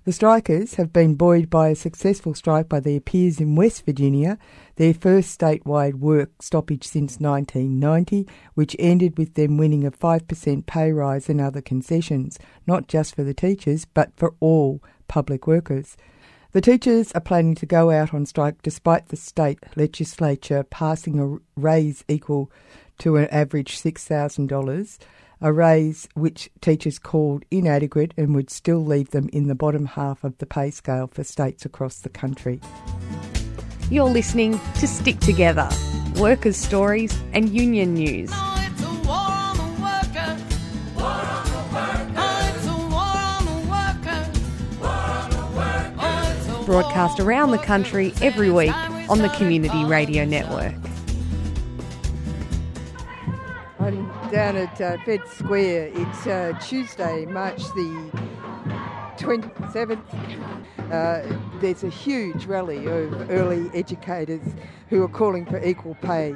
The 0.05 0.12
strikers 0.12 0.75
have 0.75 0.93
been 0.93 1.14
buoyed 1.14 1.49
by 1.49 1.71
a 1.71 1.75
successful 1.75 2.35
strike 2.35 2.69
by 2.69 2.81
their 2.81 3.00
peers 3.00 3.41
in 3.41 3.57
West 3.57 3.87
Virginia, 3.87 4.38
their 4.76 4.93
first 4.93 5.41
statewide 5.41 5.95
work 5.95 6.31
stoppage 6.43 6.85
since 6.85 7.19
1990, 7.19 8.29
which 8.53 8.76
ended 8.79 9.17
with 9.17 9.33
them 9.33 9.57
winning 9.57 9.87
a 9.87 9.91
5% 9.91 10.67
pay 10.67 10.93
rise 10.93 11.31
and 11.31 11.41
other 11.41 11.62
concessions, 11.62 12.38
not 12.67 12.87
just 12.87 13.14
for 13.14 13.25
the 13.25 13.33
teachers, 13.33 13.87
but 13.87 14.14
for 14.14 14.35
all 14.41 14.83
public 15.08 15.46
workers. 15.46 15.96
The 16.52 16.61
teachers 16.61 17.12
are 17.12 17.20
planning 17.20 17.54
to 17.56 17.66
go 17.66 17.90
out 17.90 18.14
on 18.14 18.26
strike 18.26 18.62
despite 18.62 19.08
the 19.08 19.16
state 19.16 19.58
legislature 19.76 20.62
passing 20.62 21.18
a 21.18 21.38
raise 21.61 22.04
equal 22.08 22.50
to 22.99 23.16
an 23.16 23.26
average 23.28 23.76
$6,000 23.76 24.99
a 25.40 25.52
raise 25.52 26.08
which 26.14 26.49
teachers 26.62 26.99
called 26.99 27.44
inadequate 27.50 28.14
and 28.16 28.34
would 28.34 28.50
still 28.50 28.84
leave 28.84 29.11
them 29.11 29.28
in 29.32 29.46
the 29.46 29.54
bottom 29.54 29.84
half 29.84 30.25
of 30.25 30.37
the 30.38 30.46
pay 30.46 30.70
scale 30.70 31.06
for 31.06 31.23
states 31.23 31.66
across 31.66 31.99
the 31.99 32.08
country. 32.08 32.61
You're 33.90 34.08
listening 34.08 34.58
to 34.78 34.87
Stick 34.87 35.20
Together 35.20 35.68
Workers' 36.16 36.56
Stories 36.56 37.14
and 37.34 37.50
Union 37.50 37.94
News. 37.94 38.32
Broadcast 46.64 47.21
around 47.21 47.50
the 47.50 47.59
country 47.59 48.14
every 48.23 48.50
week 48.50 48.75
on 49.11 49.18
the 49.18 49.28
Community 49.37 49.85
Radio 49.85 50.25
Network. 50.25 50.75
I'm 53.78 54.06
down 54.30 54.56
at 54.56 54.80
uh, 54.80 54.97
Fed 55.04 55.21
Square. 55.28 55.90
It's 55.92 56.26
uh, 56.26 56.59
Tuesday, 56.62 57.26
March 57.26 57.59
the 57.75 58.11
27th. 59.18 60.00
Uh, 60.90 61.38
there's 61.61 61.85
a 61.85 61.90
huge 61.90 62.47
rally 62.47 62.87
of 62.87 63.30
early 63.30 63.71
educators 63.75 64.42
who 64.88 65.02
are 65.02 65.09
calling 65.09 65.44
for 65.44 65.62
equal 65.62 65.97
pay. 65.97 66.35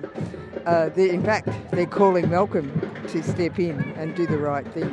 Uh, 0.66 0.90
in 0.96 1.24
fact, 1.24 1.48
they're 1.70 1.86
calling 1.86 2.28
Malcolm 2.28 2.70
to 3.08 3.22
step 3.22 3.58
in 3.58 3.80
and 3.96 4.14
do 4.14 4.26
the 4.26 4.38
right 4.38 4.66
thing. 4.74 4.92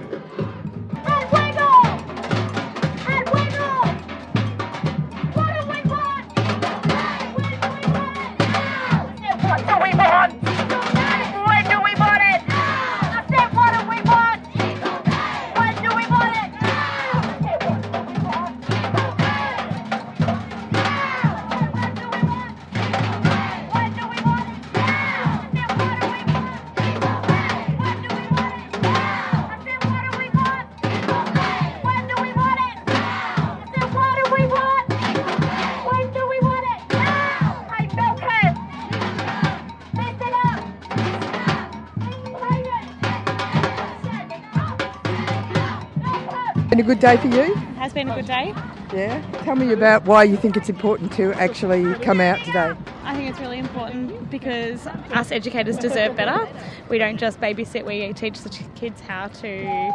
Good 46.86 47.00
day 47.00 47.18
for 47.18 47.28
you? 47.28 47.42
It 47.42 47.58
Has 47.78 47.94
been 47.94 48.10
a 48.10 48.16
good 48.16 48.28
day. 48.28 48.54
Yeah. 48.94 49.22
Tell 49.44 49.56
me 49.56 49.74
about 49.74 50.06
why 50.06 50.24
you 50.24 50.38
think 50.38 50.56
it's 50.56 50.70
important 50.70 51.12
to 51.14 51.34
actually 51.34 51.96
come 51.96 52.22
out 52.22 52.38
today. 52.46 52.76
I 53.04 53.16
think 53.16 53.30
it's 53.30 53.40
really 53.40 53.58
important 53.58 54.30
because 54.30 54.86
us 54.88 55.32
educators 55.32 55.78
deserve 55.78 56.16
better. 56.16 56.48
We 56.88 57.00
don't 57.00 57.18
just 57.18 57.42
babysit, 57.42 57.86
we 57.86 58.14
teach 58.14 58.40
the 58.42 58.50
kids 58.76 59.02
how 59.02 59.28
to 59.28 59.92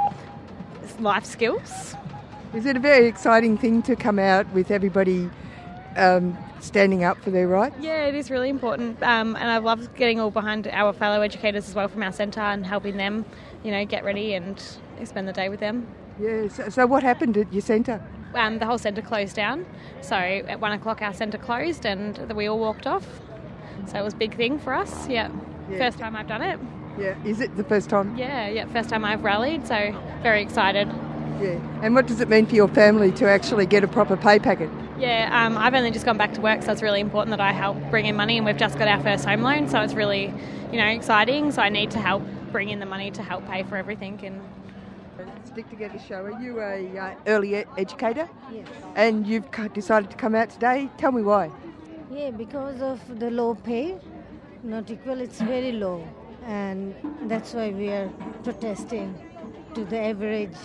life 0.99 1.25
skills. 1.25 1.95
Is 2.55 2.67
it 2.67 2.77
a 2.77 2.81
very 2.81 3.07
exciting 3.07 3.57
thing 3.57 3.83
to 3.83 3.95
come 3.95 4.19
out 4.19 4.53
with 4.53 4.73
everybody 4.73 5.31
um, 5.97 6.37
standing 6.59 7.05
up 7.05 7.23
for 7.23 7.31
their 7.31 7.47
rights? 7.47 7.77
Yeah, 7.81 8.07
it 8.07 8.17
is 8.17 8.31
really 8.31 8.49
important, 8.49 9.01
um, 9.05 9.37
and 9.37 9.49
I 9.49 9.59
love 9.59 9.95
getting 9.95 10.19
all 10.19 10.33
behind 10.33 10.67
our 10.67 10.93
fellow 10.93 11.21
educators 11.21 11.69
as 11.69 11.75
well 11.77 11.87
from 11.87 12.03
our 12.03 12.13
centre 12.13 12.41
and 12.41 12.67
helping 12.67 12.97
them, 12.97 13.25
you 13.63 13.71
know, 13.71 13.85
get 13.85 14.05
ready 14.05 14.35
and 14.35 14.61
spend 15.05 15.29
the 15.29 15.33
day 15.33 15.49
with 15.49 15.61
them. 15.61 15.87
Yes. 16.19 16.57
So, 16.57 16.69
so 16.69 16.87
what 16.87 17.03
happened 17.03 17.37
at 17.37 17.53
your 17.53 17.63
centre? 17.63 18.03
Um, 18.35 18.59
the 18.59 18.67
whole 18.67 18.79
centre 18.79 19.03
closed 19.03 19.37
down. 19.37 19.67
So 20.01 20.17
at 20.17 20.61
one 20.61 20.73
o'clock, 20.73 21.03
our 21.03 21.15
centre 21.15 21.39
closed, 21.39 21.85
and 21.85 22.33
we 22.33 22.47
all 22.47 22.59
walked 22.59 22.87
off. 22.87 23.07
So 23.87 23.99
it 23.99 24.03
was 24.03 24.15
a 24.15 24.19
big 24.19 24.37
thing 24.37 24.59
for 24.59 24.73
us. 24.73 25.09
Yeah. 25.09 25.31
yeah. 25.71 25.79
First 25.79 25.99
time 25.99 26.17
I've 26.17 26.29
done 26.29 26.43
it. 26.43 26.61
Yeah. 26.99 27.15
Is 27.25 27.41
it 27.41 27.57
the 27.57 27.65
first 27.65 27.89
time? 27.91 28.17
Yeah. 28.17 28.49
Yeah. 28.49 28.67
First 28.67 28.89
time 28.89 29.05
I've 29.05 29.25
rallied. 29.25 29.67
So 29.67 29.95
very 30.23 30.43
excited. 30.43 30.89
Yeah. 31.41 31.59
And 31.83 31.95
what 31.95 32.07
does 32.07 32.21
it 32.21 32.29
mean 32.29 32.47
for 32.47 32.55
your 32.55 32.69
family 32.69 33.13
to 33.13 33.29
actually 33.29 33.67
get 33.67 33.83
a 33.83 33.89
proper 33.89 34.17
pay 34.17 34.39
packet? 34.39 34.69
Yeah, 34.99 35.31
um, 35.33 35.57
I've 35.57 35.73
only 35.73 35.91
just 35.91 36.05
gone 36.05 36.19
back 36.19 36.35
to 36.35 36.43
work, 36.43 36.63
so 36.63 36.73
it's 36.73 36.83
really 36.83 37.01
important 37.01 37.31
that 37.31 37.41
I 37.41 37.53
help 37.53 37.79
bring 37.91 38.05
in 38.05 38.17
money, 38.17 38.37
and 38.37 38.45
we've 38.45 38.59
just 38.59 38.79
got 38.79 38.87
our 38.87 39.01
first 39.01 39.25
home 39.25 39.41
loan, 39.41 39.67
so 39.67 39.81
it's 39.81 39.95
really, 39.95 40.31
you 40.71 40.79
know, 40.79 40.87
exciting. 40.87 41.53
So 41.53 41.63
I 41.63 41.71
need 41.71 41.91
to 41.93 41.99
help 41.99 42.23
bring 42.53 42.69
in 42.69 42.81
the 42.81 42.87
money 42.87 43.11
to 43.13 43.23
help 43.23 43.49
pay 43.49 43.63
for 43.63 43.77
everything, 43.77 44.21
and 44.23 44.43
Stick 45.47 45.69
Together 45.71 45.99
show. 45.99 46.23
Are 46.25 46.41
you 46.41 46.61
a 46.61 46.99
uh, 46.99 47.15
early 47.27 47.57
ed- 47.57 47.67
educator? 47.77 48.29
Yes. 48.53 48.67
And 48.97 49.27
you've 49.27 49.51
decided 49.73 50.11
to 50.11 50.17
come 50.17 50.35
out 50.35 50.51
today. 50.51 50.89
Tell 50.99 51.13
me 51.13 51.23
why. 51.23 51.51
Yeah, 52.11 52.31
because 52.31 52.81
of 52.83 53.01
the 53.19 53.31
low 53.31 53.55
pay, 53.55 53.97
not 54.63 54.91
equal. 54.91 55.21
It's 55.21 55.41
very 55.41 55.73
low, 55.73 56.07
and 56.47 56.95
that's 57.25 57.55
why 57.55 57.71
we 57.71 57.89
are 57.89 58.09
protesting 58.43 59.15
to 59.75 59.85
the 59.85 59.99
average. 59.99 60.57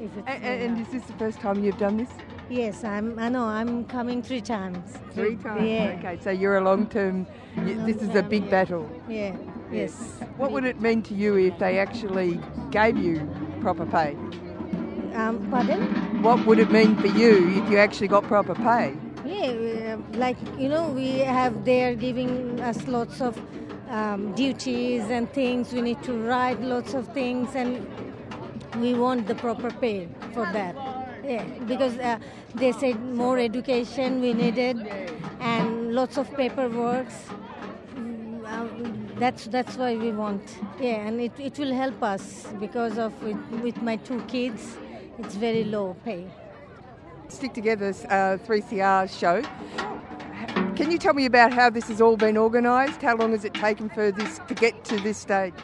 If 0.00 0.16
it's 0.16 0.28
and, 0.28 0.44
and 0.44 0.80
is 0.80 0.88
this 0.88 1.02
the 1.04 1.12
first 1.14 1.38
time 1.40 1.62
you've 1.62 1.78
done 1.78 1.96
this? 1.96 2.10
Yes, 2.48 2.84
I'm. 2.84 3.18
I 3.18 3.28
know. 3.28 3.44
I'm 3.44 3.84
coming 3.84 4.22
three 4.22 4.40
times. 4.40 4.96
Three 5.12 5.36
times. 5.36 5.68
Yeah. 5.68 5.96
Okay, 5.98 6.18
so 6.22 6.30
you're 6.30 6.56
a 6.56 6.64
long 6.64 6.86
term. 6.86 7.26
This 7.56 7.96
is 8.02 8.14
a 8.14 8.22
big 8.22 8.48
battle. 8.48 8.88
Yeah. 9.08 9.36
Yes. 9.70 9.92
What 10.36 10.52
would 10.52 10.64
it 10.64 10.80
mean 10.80 11.02
to 11.02 11.14
you 11.14 11.36
if 11.36 11.58
they 11.58 11.78
actually 11.78 12.40
gave 12.70 12.96
you 12.96 13.28
proper 13.60 13.86
pay? 13.86 14.16
Um, 15.14 15.46
pardon? 15.50 16.22
What 16.22 16.44
would 16.46 16.58
it 16.58 16.70
mean 16.70 16.96
for 16.96 17.08
you 17.08 17.48
if 17.50 17.70
you 17.70 17.78
actually 17.78 18.08
got 18.08 18.24
proper 18.24 18.54
pay? 18.54 18.94
Yeah, 19.24 19.96
uh, 19.96 20.18
like 20.18 20.36
you 20.58 20.68
know, 20.68 20.88
we 20.88 21.18
have 21.18 21.64
they're 21.64 21.94
giving 21.94 22.60
us 22.60 22.86
lots 22.86 23.20
of 23.20 23.38
um, 23.90 24.32
duties 24.34 25.04
and 25.10 25.30
things. 25.32 25.72
We 25.72 25.82
need 25.82 26.02
to 26.04 26.12
write 26.12 26.60
lots 26.60 26.94
of 26.94 27.08
things, 27.12 27.54
and 27.54 27.86
we 28.80 28.94
want 28.94 29.26
the 29.26 29.34
proper 29.34 29.70
pay 29.70 30.08
for 30.32 30.46
that. 30.46 30.76
Yeah, 31.24 31.44
because 31.66 31.98
uh, 31.98 32.18
they 32.54 32.72
said 32.72 33.02
more 33.02 33.38
education 33.38 34.20
we 34.20 34.32
needed, 34.32 34.76
and 35.40 35.94
lots 35.94 36.16
of 36.16 36.32
paperwork. 36.36 37.08
Mm, 37.96 38.44
uh, 38.46 38.97
That's 39.18 39.46
that's 39.46 39.76
why 39.76 39.96
we 39.96 40.12
want. 40.12 40.58
Yeah, 40.80 41.06
and 41.06 41.20
it, 41.20 41.32
it 41.38 41.58
will 41.58 41.74
help 41.74 42.02
us 42.02 42.46
because 42.60 42.98
of 42.98 43.20
with, 43.22 43.62
with 43.62 43.82
my 43.82 43.96
two 43.96 44.20
kids, 44.28 44.76
it's 45.18 45.34
very 45.34 45.64
low 45.64 45.96
pay. 46.04 46.26
Stick 47.28 47.52
Together 47.52 47.88
uh, 48.08 48.38
3CR 48.46 49.10
show. 49.10 49.42
Can 50.76 50.92
you 50.92 50.98
tell 50.98 51.14
me 51.14 51.26
about 51.26 51.52
how 51.52 51.68
this 51.68 51.88
has 51.88 52.00
all 52.00 52.16
been 52.16 52.38
organised? 52.38 53.02
How 53.02 53.16
long 53.16 53.32
has 53.32 53.44
it 53.44 53.54
taken 53.54 53.88
for 53.88 54.12
this 54.12 54.40
to 54.46 54.54
get 54.54 54.84
to 54.84 54.96
this 55.00 55.18
stage? 55.18 55.54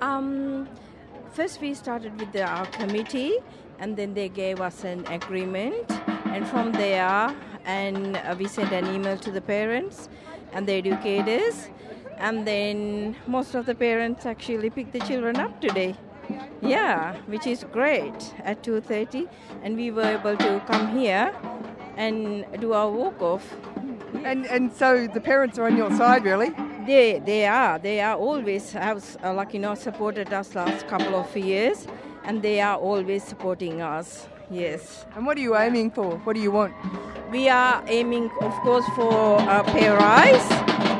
Um, 0.00 0.68
first, 1.32 1.60
we 1.60 1.74
started 1.74 2.18
with 2.18 2.32
the, 2.32 2.42
our 2.42 2.66
committee, 2.66 3.34
and 3.78 3.96
then 3.96 4.14
they 4.14 4.28
gave 4.28 4.60
us 4.60 4.82
an 4.82 5.06
agreement, 5.06 5.88
and 6.26 6.46
from 6.48 6.72
there, 6.72 7.34
and 7.64 8.16
uh, 8.16 8.34
we 8.36 8.48
sent 8.48 8.72
an 8.72 8.92
email 8.92 9.16
to 9.18 9.30
the 9.30 9.40
parents 9.40 10.08
and 10.52 10.66
the 10.66 10.72
educators, 10.72 11.68
and 12.20 12.46
then 12.46 13.16
most 13.26 13.54
of 13.54 13.66
the 13.66 13.74
parents 13.74 14.26
actually 14.26 14.70
picked 14.70 14.92
the 14.92 15.00
children 15.00 15.36
up 15.36 15.60
today. 15.60 15.96
Yeah, 16.62 17.16
which 17.26 17.46
is 17.46 17.64
great 17.72 18.34
at 18.44 18.62
2:30, 18.62 19.26
and 19.62 19.76
we 19.76 19.90
were 19.90 20.18
able 20.18 20.36
to 20.36 20.60
come 20.66 20.98
here 20.98 21.32
and 21.96 22.44
do 22.60 22.72
our 22.72 22.90
walk 22.90 23.20
off. 23.22 23.44
And 24.24 24.46
and 24.46 24.72
so 24.72 25.06
the 25.06 25.20
parents 25.20 25.58
are 25.58 25.66
on 25.66 25.76
your 25.76 25.90
side, 25.96 26.24
really. 26.24 26.52
They 26.86 27.20
they 27.24 27.46
are 27.46 27.78
they 27.78 28.00
are 28.00 28.16
always 28.16 28.72
have 28.72 29.02
uh, 29.24 29.32
like 29.32 29.54
you 29.54 29.60
know 29.60 29.74
supported 29.74 30.32
us 30.32 30.54
last 30.54 30.86
couple 30.86 31.16
of 31.16 31.34
years, 31.36 31.86
and 32.24 32.42
they 32.42 32.60
are 32.60 32.76
always 32.76 33.24
supporting 33.24 33.80
us. 33.80 34.28
Yes, 34.50 35.06
And 35.14 35.26
what 35.26 35.36
are 35.36 35.40
you 35.40 35.56
aiming 35.56 35.92
for? 35.92 36.16
What 36.24 36.34
do 36.34 36.42
you 36.42 36.50
want? 36.50 36.74
we 37.30 37.48
are 37.48 37.84
aiming, 37.86 38.28
of 38.40 38.52
course, 38.64 38.84
for 38.96 39.38
a 39.38 39.62
pay 39.62 39.88
rise. 39.88 40.50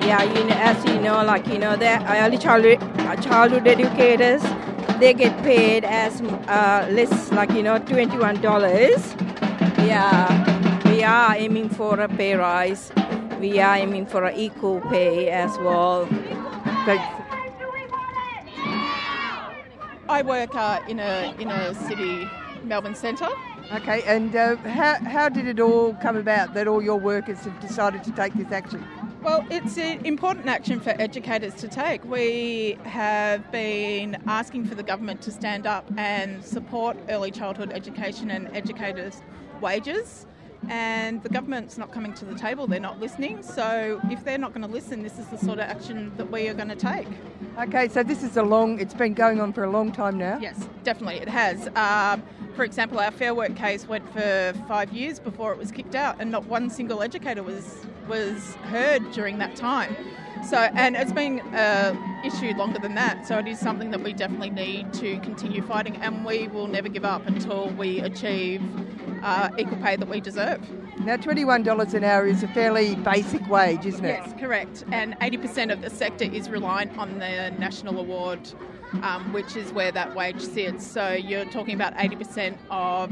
Yeah, 0.06 0.22
you 0.22 0.44
know, 0.44 0.54
as 0.56 0.84
you 0.84 1.00
know, 1.00 1.24
like 1.24 1.44
you 1.48 1.58
know, 1.58 1.74
the 1.74 1.98
early 2.08 2.38
childhood 2.38 2.78
uh, 3.00 3.16
childhood 3.16 3.66
educators, 3.66 4.40
they 5.00 5.12
get 5.12 5.36
paid 5.42 5.84
as 5.84 6.20
uh, 6.46 6.86
less, 6.92 7.32
like 7.32 7.50
you 7.50 7.64
know, 7.64 7.78
twenty 7.80 8.16
one 8.16 8.40
dollars. 8.40 9.14
Yeah, 9.78 10.30
we 10.88 11.02
are 11.02 11.34
aiming 11.34 11.70
for 11.70 11.98
a 11.98 12.08
pay 12.08 12.34
rise. 12.36 12.92
We 13.40 13.58
are 13.58 13.76
aiming 13.76 14.06
for 14.06 14.24
an 14.24 14.36
equal 14.38 14.80
pay 14.82 15.28
as 15.30 15.50
well. 15.58 16.06
Thanks. 16.86 17.04
I 20.08 20.22
work 20.22 20.54
uh, 20.54 20.80
in 20.88 21.00
a 21.00 21.34
in 21.40 21.50
a 21.50 21.74
city, 21.74 22.28
Melbourne 22.64 22.94
centre. 22.94 23.28
Okay, 23.72 24.02
and 24.02 24.34
uh, 24.34 24.56
how, 24.56 24.94
how 25.04 25.28
did 25.28 25.46
it 25.46 25.60
all 25.60 25.94
come 25.94 26.16
about 26.16 26.54
that 26.54 26.66
all 26.66 26.82
your 26.82 26.98
workers 26.98 27.38
have 27.40 27.58
decided 27.60 28.02
to 28.04 28.12
take 28.12 28.34
this 28.34 28.50
action? 28.50 28.84
Well, 29.22 29.46
it's 29.50 29.76
an 29.76 30.04
important 30.06 30.46
action 30.46 30.80
for 30.80 30.90
educators 30.98 31.54
to 31.56 31.68
take. 31.68 32.04
We 32.04 32.78
have 32.84 33.52
been 33.52 34.16
asking 34.26 34.64
for 34.64 34.74
the 34.74 34.82
government 34.82 35.20
to 35.22 35.30
stand 35.30 35.66
up 35.66 35.86
and 35.98 36.42
support 36.42 36.96
early 37.08 37.30
childhood 37.30 37.70
education 37.72 38.30
and 38.30 38.48
educators' 38.56 39.20
wages. 39.60 40.26
And 40.68 41.22
the 41.22 41.28
government's 41.28 41.78
not 41.78 41.90
coming 41.90 42.12
to 42.14 42.24
the 42.24 42.34
table, 42.34 42.66
they're 42.66 42.80
not 42.80 43.00
listening. 43.00 43.42
So, 43.42 44.00
if 44.04 44.24
they're 44.24 44.38
not 44.38 44.52
going 44.52 44.66
to 44.66 44.72
listen, 44.72 45.02
this 45.02 45.18
is 45.18 45.26
the 45.28 45.38
sort 45.38 45.58
of 45.58 45.64
action 45.64 46.12
that 46.16 46.30
we 46.30 46.48
are 46.48 46.54
going 46.54 46.68
to 46.68 46.76
take. 46.76 47.08
Okay, 47.58 47.88
so 47.88 48.02
this 48.02 48.22
is 48.22 48.36
a 48.36 48.42
long, 48.42 48.78
it's 48.78 48.94
been 48.94 49.14
going 49.14 49.40
on 49.40 49.52
for 49.52 49.64
a 49.64 49.70
long 49.70 49.90
time 49.92 50.18
now. 50.18 50.38
Yes, 50.40 50.68
definitely, 50.84 51.16
it 51.16 51.28
has. 51.28 51.68
Um, 51.74 52.22
for 52.54 52.64
example, 52.64 52.98
our 52.98 53.10
Fair 53.10 53.34
Work 53.34 53.56
case 53.56 53.88
went 53.88 54.10
for 54.12 54.52
five 54.68 54.92
years 54.92 55.18
before 55.18 55.52
it 55.52 55.58
was 55.58 55.72
kicked 55.72 55.94
out, 55.94 56.16
and 56.20 56.30
not 56.30 56.44
one 56.46 56.68
single 56.70 57.02
educator 57.02 57.42
was 57.42 57.86
was 58.08 58.54
heard 58.56 59.12
during 59.12 59.38
that 59.38 59.56
time. 59.56 59.96
So, 60.44 60.56
and 60.56 60.96
it's 60.96 61.12
been 61.12 61.40
uh, 61.54 61.94
issued 62.24 62.56
longer 62.56 62.78
than 62.78 62.94
that. 62.94 63.26
So, 63.26 63.38
it 63.38 63.46
is 63.46 63.58
something 63.58 63.90
that 63.90 64.00
we 64.02 64.12
definitely 64.12 64.50
need 64.50 64.92
to 64.94 65.18
continue 65.20 65.62
fighting, 65.62 65.96
and 65.96 66.24
we 66.24 66.48
will 66.48 66.66
never 66.66 66.88
give 66.88 67.04
up 67.04 67.26
until 67.26 67.70
we 67.70 68.00
achieve 68.00 68.62
uh, 69.22 69.50
equal 69.58 69.78
pay 69.78 69.96
that 69.96 70.08
we 70.08 70.20
deserve. 70.20 70.60
Now, 71.00 71.16
$21 71.16 71.94
an 71.94 72.04
hour 72.04 72.26
is 72.26 72.42
a 72.42 72.48
fairly 72.48 72.94
basic 72.96 73.46
wage, 73.48 73.86
isn't 73.86 74.04
it? 74.04 74.20
Yes, 74.22 74.34
correct. 74.38 74.84
And 74.92 75.18
80% 75.20 75.72
of 75.72 75.80
the 75.80 75.88
sector 75.88 76.24
is 76.24 76.50
reliant 76.50 76.96
on 76.98 77.18
the 77.18 77.50
national 77.58 77.98
award, 77.98 78.40
um, 79.02 79.32
which 79.32 79.56
is 79.56 79.72
where 79.72 79.92
that 79.92 80.14
wage 80.14 80.42
sits. 80.42 80.86
So 80.86 81.12
you're 81.12 81.46
talking 81.46 81.74
about 81.74 81.94
80% 81.94 82.58
of 82.70 83.10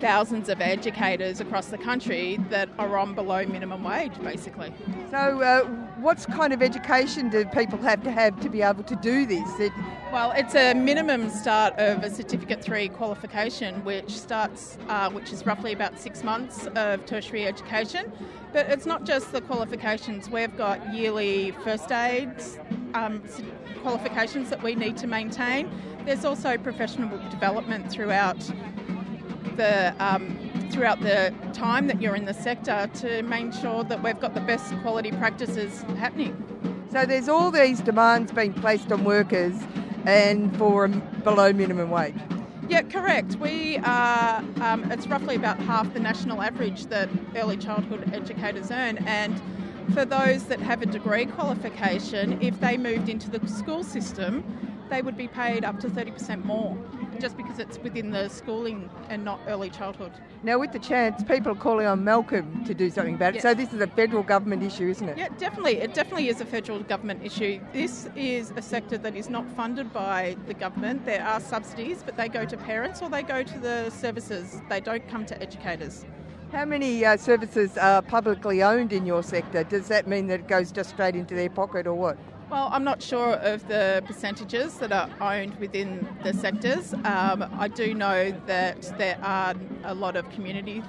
thousands 0.00 0.48
of 0.48 0.60
educators 0.60 1.40
across 1.40 1.66
the 1.66 1.78
country 1.78 2.38
that 2.50 2.68
are 2.78 2.96
on 2.98 3.14
below 3.14 3.44
minimum 3.46 3.84
wage, 3.84 4.12
basically. 4.22 4.72
So, 5.10 5.16
uh, 5.16 5.64
what 6.00 6.24
kind 6.30 6.52
of 6.52 6.62
education 6.62 7.28
do 7.28 7.44
people 7.46 7.78
have 7.78 8.02
to 8.04 8.10
have 8.10 8.38
to 8.40 8.48
be 8.48 8.62
able 8.62 8.84
to 8.84 8.96
do 8.96 9.26
this? 9.26 9.48
It, 9.58 9.72
Well, 10.12 10.32
it's 10.32 10.54
a 10.54 10.74
minimum 10.74 11.30
start 11.30 11.74
of 11.78 12.02
a 12.02 12.10
Certificate 12.10 12.62
3 12.62 12.88
qualification, 12.90 13.84
which 13.84 14.10
starts, 14.10 14.78
uh, 14.88 15.10
which 15.10 15.32
is 15.32 15.44
roughly 15.44 15.72
about 15.72 15.98
six 15.98 16.22
months 16.22 16.66
of 16.74 17.04
tertiary 17.06 17.46
education. 17.46 18.12
But 18.52 18.70
it's 18.70 18.86
not 18.86 19.04
just 19.04 19.32
the 19.32 19.40
qualifications, 19.40 20.30
we've 20.30 20.56
got 20.56 20.94
yearly 20.94 21.52
first 21.64 21.90
aid 21.90 22.30
um, 22.94 23.22
qualifications 23.82 24.50
that 24.50 24.62
we 24.62 24.74
need 24.74 24.96
to 24.98 25.06
maintain. 25.06 25.70
There's 26.04 26.24
also 26.24 26.56
professional 26.56 27.18
development 27.30 27.90
throughout 27.90 28.38
the 29.56 29.94
um, 29.98 30.38
throughout 30.70 31.00
the 31.00 31.32
time 31.52 31.86
that 31.86 32.02
you're 32.02 32.16
in 32.16 32.26
the 32.26 32.34
sector 32.34 32.88
to 32.94 33.22
make 33.22 33.52
sure 33.52 33.84
that 33.84 34.02
we've 34.02 34.20
got 34.20 34.34
the 34.34 34.40
best 34.40 34.76
quality 34.82 35.10
practices 35.12 35.82
happening. 35.98 36.34
so, 36.90 37.06
there's 37.06 37.28
all 37.28 37.50
these 37.50 37.80
demands 37.80 38.32
being 38.32 38.52
placed 38.52 38.92
on 38.92 39.04
workers 39.04 39.54
and 40.04 40.56
for 40.56 40.88
below 40.88 41.52
minimum 41.52 41.90
wage. 41.90 42.14
Yeah, 42.68 42.82
correct. 42.82 43.36
We 43.36 43.78
are, 43.78 44.42
um, 44.60 44.90
it's 44.90 45.06
roughly 45.06 45.36
about 45.36 45.58
half 45.60 45.92
the 45.94 46.00
national 46.00 46.42
average 46.42 46.86
that 46.86 47.08
early 47.36 47.56
childhood 47.56 48.10
educators 48.12 48.72
earn. 48.72 48.98
And 49.06 49.40
for 49.94 50.04
those 50.04 50.44
that 50.44 50.60
have 50.60 50.82
a 50.82 50.86
degree 50.86 51.26
qualification, 51.26 52.42
if 52.42 52.58
they 52.58 52.76
moved 52.76 53.08
into 53.08 53.30
the 53.30 53.46
school 53.46 53.84
system, 53.84 54.42
they 54.90 55.00
would 55.00 55.16
be 55.16 55.28
paid 55.28 55.64
up 55.64 55.78
to 55.80 55.88
30% 55.88 56.44
more 56.44 56.76
just 57.20 57.36
because 57.36 57.58
it's 57.58 57.78
within 57.78 58.10
the 58.10 58.28
schooling 58.28 58.90
and 59.08 59.24
not 59.24 59.40
early 59.46 59.70
childhood. 59.70 60.12
Now, 60.42 60.58
with 60.58 60.72
the 60.72 60.78
chance, 60.78 61.22
people 61.24 61.52
are 61.52 61.56
calling 61.56 61.86
on 61.86 62.04
Malcolm 62.04 62.64
to 62.64 62.74
do 62.74 62.90
something 62.90 63.14
about 63.14 63.30
it. 63.30 63.36
Yes. 63.36 63.42
So, 63.42 63.54
this 63.54 63.72
is 63.72 63.80
a 63.80 63.86
federal 63.86 64.22
government 64.22 64.62
issue, 64.62 64.88
isn't 64.88 65.08
it? 65.08 65.18
Yeah, 65.18 65.28
definitely. 65.38 65.78
It 65.78 65.94
definitely 65.94 66.28
is 66.28 66.40
a 66.40 66.44
federal 66.44 66.80
government 66.80 67.24
issue. 67.24 67.60
This 67.72 68.08
is 68.14 68.52
a 68.56 68.62
sector 68.62 68.98
that 68.98 69.16
is 69.16 69.28
not 69.28 69.46
funded 69.56 69.92
by 69.92 70.36
the 70.46 70.54
government. 70.54 71.04
There 71.04 71.24
are 71.24 71.40
subsidies, 71.40 72.02
but 72.04 72.16
they 72.16 72.28
go 72.28 72.44
to 72.44 72.56
parents 72.56 73.02
or 73.02 73.08
they 73.08 73.22
go 73.22 73.42
to 73.42 73.58
the 73.58 73.90
services. 73.90 74.60
They 74.68 74.80
don't 74.80 75.06
come 75.08 75.26
to 75.26 75.42
educators. 75.42 76.04
How 76.52 76.64
many 76.64 77.04
uh, 77.04 77.16
services 77.16 77.76
are 77.76 78.02
publicly 78.02 78.62
owned 78.62 78.92
in 78.92 79.04
your 79.04 79.22
sector? 79.24 79.64
Does 79.64 79.88
that 79.88 80.06
mean 80.06 80.28
that 80.28 80.40
it 80.40 80.48
goes 80.48 80.70
just 80.70 80.90
straight 80.90 81.16
into 81.16 81.34
their 81.34 81.50
pocket 81.50 81.88
or 81.88 81.94
what? 81.94 82.16
Well, 82.48 82.68
I'm 82.70 82.84
not 82.84 83.02
sure 83.02 83.34
of 83.34 83.66
the 83.66 84.04
percentages 84.06 84.74
that 84.78 84.92
are 84.92 85.10
owned 85.20 85.56
within 85.56 86.08
the 86.22 86.32
sectors. 86.32 86.94
Um, 86.94 87.44
I 87.58 87.66
do 87.66 87.92
know 87.92 88.30
that 88.46 88.96
there 88.98 89.18
are 89.20 89.54
a 89.82 89.94
lot 89.94 90.14
of 90.14 90.30
community 90.30 90.80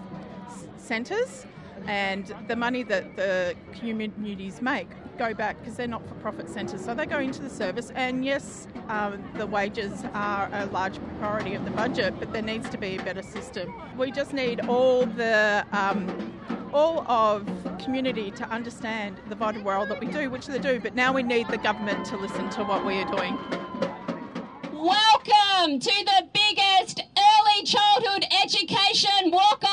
centres, 0.78 1.48
and 1.88 2.32
the 2.48 2.56
money 2.56 2.84
that 2.84 3.16
the 3.16 3.56
communities 3.80 4.62
make 4.62 4.88
go 5.18 5.34
back 5.34 5.60
because 5.60 5.76
they're 5.78 5.88
not-for-profit 5.88 6.48
centres, 6.48 6.86
so 6.86 6.94
they 6.94 7.08
go 7.08 7.18
into 7.18 7.42
the 7.42 7.50
service. 7.50 7.92
And 7.96 8.24
yes, 8.24 8.68
um, 8.88 9.24
the 9.36 9.48
wages 9.48 10.04
are 10.14 10.48
a 10.54 10.68
large 10.68 11.00
priority 11.18 11.56
of 11.56 11.66
the 11.66 11.72
budget, 11.72 12.14
but 12.20 12.34
there 12.34 12.44
needs 12.44 12.70
to 12.70 12.78
be 12.78 12.98
a 12.98 13.04
better 13.04 13.24
system. 13.24 13.74
We 13.98 14.12
just 14.12 14.32
need 14.32 14.68
all 14.68 15.08
the 15.08 15.66
um, 15.72 16.34
all 16.72 17.04
of 17.10 17.48
community 17.78 18.32
to 18.32 18.50
understand 18.50 19.20
the 19.30 19.36
vital 19.36 19.64
role 19.64 19.86
that 19.86 20.00
we 20.00 20.08
do, 20.08 20.30
which 20.30 20.48
they 20.48 20.60
do, 20.60 20.80
but 20.80 20.96
now 20.96 21.14
we 21.14 21.24
need 21.24 21.48
the 21.50 21.58
government 21.58 22.06
to 22.06 22.18
listen 22.18 22.50
to 22.52 22.64
what 22.64 22.86
we 22.86 22.96
are 23.02 23.12
doing. 23.12 23.38
Welcome 24.74 25.80
to 25.80 26.06
the 26.06 26.28
biggest 26.34 27.02
early 27.18 27.66
childhood 27.66 28.26
education 28.44 29.32
walk 29.32 29.64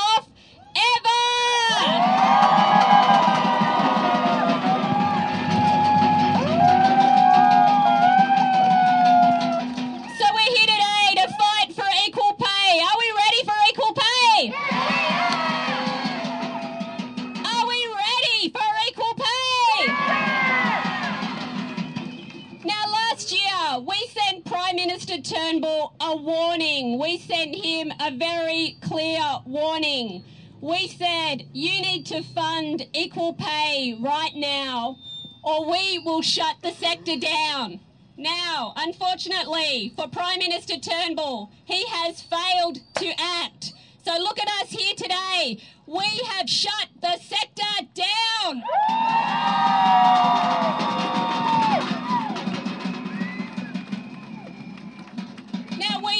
Turnbull 25.54 25.94
a 26.00 26.16
warning. 26.16 26.98
We 26.98 27.16
sent 27.16 27.54
him 27.54 27.92
a 28.00 28.10
very 28.10 28.76
clear 28.80 29.22
warning. 29.46 30.24
We 30.60 30.88
said, 30.88 31.46
you 31.52 31.80
need 31.80 32.06
to 32.06 32.24
fund 32.24 32.88
equal 32.92 33.34
pay 33.34 33.96
right 34.00 34.34
now, 34.34 34.98
or 35.44 35.70
we 35.70 36.00
will 36.00 36.22
shut 36.22 36.56
the 36.60 36.72
sector 36.72 37.16
down. 37.16 37.78
Now, 38.16 38.72
unfortunately 38.76 39.92
for 39.94 40.08
Prime 40.08 40.40
Minister 40.40 40.76
Turnbull, 40.76 41.52
he 41.64 41.86
has 41.86 42.20
failed 42.20 42.80
to 42.96 43.12
act. 43.20 43.74
So 44.04 44.12
look 44.18 44.40
at 44.40 44.48
us 44.60 44.70
here 44.70 44.94
today. 44.96 45.62
We 45.86 46.20
have 46.30 46.50
shut 46.50 46.88
the 47.00 47.16
sector 47.18 47.86
down. 47.94 48.64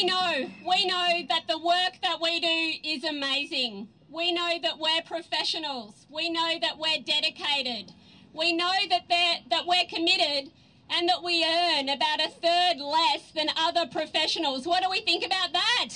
We 0.04 0.10
know, 0.10 0.50
we 0.66 0.84
know 0.84 1.08
that 1.30 1.48
the 1.48 1.58
work 1.58 1.94
that 2.02 2.18
we 2.20 2.38
do 2.38 2.88
is 2.88 3.04
amazing. 3.04 3.88
We 4.10 4.32
know 4.32 4.58
that 4.62 4.78
we're 4.78 5.00
professionals. 5.06 6.06
We 6.10 6.28
know 6.28 6.58
that 6.60 6.78
we're 6.78 7.00
dedicated. 7.02 7.92
We 8.34 8.52
know 8.52 8.72
that 8.90 9.08
that 9.08 9.66
we're 9.66 9.86
committed 9.88 10.52
and 10.90 11.08
that 11.08 11.22
we 11.22 11.42
earn 11.42 11.88
about 11.88 12.20
a 12.20 12.28
third 12.28 12.82
less 12.82 13.30
than 13.34 13.48
other 13.56 13.86
professionals. 13.86 14.66
What 14.66 14.82
do 14.82 14.90
we 14.90 15.00
think 15.00 15.24
about 15.24 15.54
that? 15.54 15.88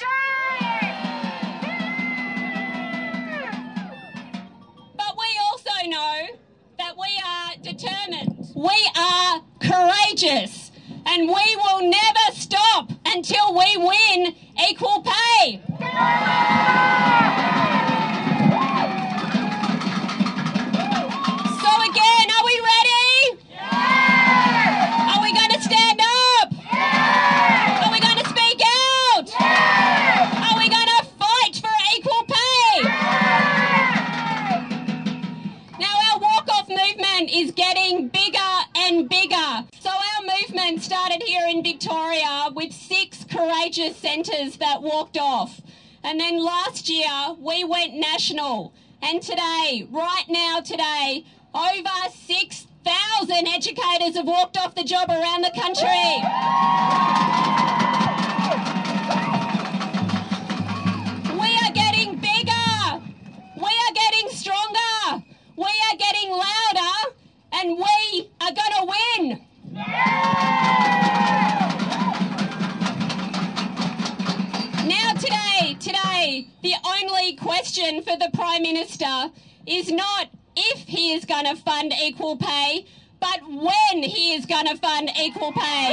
But 4.97 5.19
we 5.19 5.39
also 5.51 5.87
know 5.87 6.29
that 6.79 6.97
we 6.97 7.23
are 7.27 7.57
determined. 7.61 8.53
We 8.57 8.91
are 8.97 9.43
courageous. 9.61 10.71
And 11.05 11.27
we 11.27 11.57
will 11.57 11.91
never 11.91 12.33
stop 12.33 12.98
until 13.15 13.55
we 13.55 13.77
win 13.77 14.35
equal 14.69 15.03
pay. 15.03 15.61
So 21.61 21.71
again, 21.91 22.27
are 22.37 22.45
we 22.45 22.61
ready? 22.73 23.39
Are 25.11 25.23
we 25.23 25.33
going 25.33 25.51
to 25.51 25.61
stand 25.63 26.01
up? 26.01 26.53
Are 27.85 27.93
we 27.93 28.01
going 28.01 28.19
to 28.19 28.29
speak 28.29 28.61
out? 28.63 29.29
Are 29.41 30.59
we 30.59 30.69
going 30.69 30.89
to 30.89 31.05
fight 31.19 31.57
for 31.57 31.75
equal 31.97 32.25
pay? 32.29 32.83
Now, 35.79 35.95
our 36.13 36.19
walk 36.21 36.49
off 36.51 36.69
movement 36.69 37.31
is 37.33 37.53
getting 37.53 38.09
bigger 38.09 38.39
and 38.77 39.09
bigger. 39.09 39.65
So, 39.81 39.91
our 39.91 40.23
movement 40.41 40.83
started 40.83 41.23
here 41.23 41.47
in 41.49 41.63
Victoria 41.63 42.49
with 42.55 42.73
courageous 43.49 43.97
centres 43.97 44.59
that 44.59 44.83
walked 44.83 45.17
off. 45.17 45.61
And 46.05 46.21
then 46.21 46.39
last 46.39 46.89
year, 46.89 47.09
we 47.39 47.65
went 47.65 47.95
national. 47.95 48.75
And 49.01 49.23
today, 49.23 49.87
right 49.91 50.25
now, 50.29 50.61
today, 50.61 51.25
over 51.55 52.11
6,000 52.27 53.47
educators 53.47 54.17
have 54.17 54.27
walked 54.27 54.59
off 54.59 54.75
the 54.75 54.85
job 54.85 55.09
around 55.09 55.45
the 55.45 55.51
country. 55.51 55.89
We 61.35 61.57
are 61.65 61.73
getting 61.73 62.17
bigger. 62.17 63.03
We 63.57 63.63
are 63.63 63.95
getting 63.95 64.29
stronger. 64.31 65.25
We 65.57 65.65
are 65.65 65.97
getting 65.97 66.31
louder. 66.31 67.15
And 67.53 67.79
we 67.79 68.31
are 68.41 68.53
going 68.53 68.75
to 68.77 68.95
win. 69.17 70.68
Question 77.69 78.03
for 78.03 78.17
the 78.17 78.31
Prime 78.33 78.63
Minister 78.63 79.31
is 79.67 79.91
not 79.91 80.31
if 80.57 80.79
he 80.87 81.13
is 81.13 81.27
going 81.27 81.45
to 81.45 81.55
fund 81.55 81.93
equal 82.03 82.39
pay, 82.39 82.87
but 83.21 83.41
when 83.47 84.03
he 84.03 84.33
is 84.33 84.47
going 84.47 84.67
to 84.69 84.77
fund 84.79 85.11
equal 85.21 85.53
pay. 85.53 85.93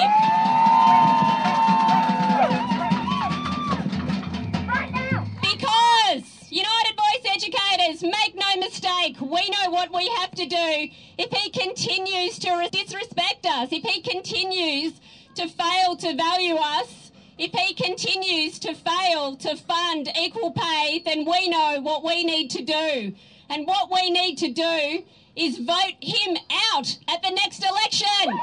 Because 5.41 6.49
United 6.49 6.95
Voice 6.95 7.33
educators, 7.35 8.03
make 8.03 8.35
no 8.35 8.55
mistake, 8.61 9.19
we 9.19 9.49
know 9.49 9.69
what 9.69 9.93
we 9.93 10.07
have 10.19 10.31
to 10.31 10.45
do. 10.45 10.87
If 11.17 11.29
he 11.31 11.49
continues 11.49 12.39
to 12.39 12.55
re- 12.55 12.69
disrespect 12.69 13.45
us, 13.45 13.73
if 13.73 13.83
he 13.83 14.01
continues 14.01 14.93
to 15.35 15.49
fail 15.49 15.97
to 15.97 16.15
value 16.15 16.55
us, 16.55 17.04
if 17.37 17.51
he 17.51 17.73
continues 17.73 18.59
to 18.59 18.73
fail 18.73 19.35
to 19.37 19.55
fund 19.57 20.09
equal 20.17 20.51
pay, 20.51 21.01
then 21.05 21.25
we 21.25 21.49
know 21.49 21.81
what 21.81 22.03
we 22.03 22.23
need 22.23 22.49
to 22.51 22.63
do. 22.63 23.13
And 23.49 23.67
what 23.67 23.91
we 23.91 24.09
need 24.09 24.37
to 24.37 24.51
do 24.51 25.03
is 25.35 25.57
vote 25.59 25.95
him 26.01 26.37
out 26.73 26.97
at 27.09 27.21
the 27.21 27.31
next 27.31 27.63
election. 27.63 28.39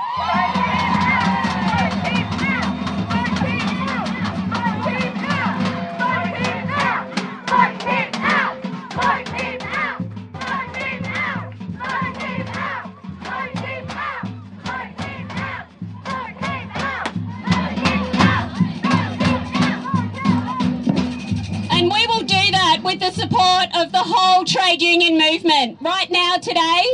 Trade 24.53 24.83
union 24.83 25.17
movement. 25.17 25.79
Right 25.81 26.11
now, 26.11 26.37
today, 26.37 26.85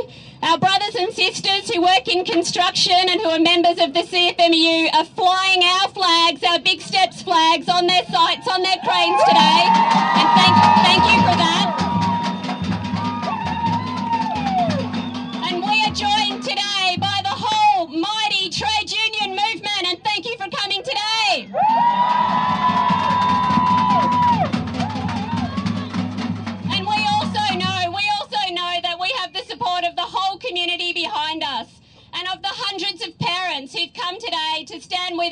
our 0.42 0.58
brothers 0.58 0.94
and 0.94 1.12
sisters 1.12 1.68
who 1.68 1.82
work 1.82 2.06
in 2.06 2.24
construction 2.24 2.94
and 2.94 3.20
who 3.20 3.28
are 3.30 3.40
members 3.40 3.80
of 3.80 3.94
the 3.94 4.02
CFMU 4.06 4.94
are 4.94 5.04
flying 5.04 5.64
our 5.64 5.88
flags, 5.88 6.44
our 6.44 6.60
Big 6.60 6.80
Steps 6.80 7.20
flags, 7.22 7.68
on 7.68 7.88
their 7.88 8.04
sites, 8.04 8.46
on 8.46 8.62
their 8.62 8.78
cranes 8.86 9.20
today. 9.26 9.62
And 9.74 10.28
thank, 10.38 10.67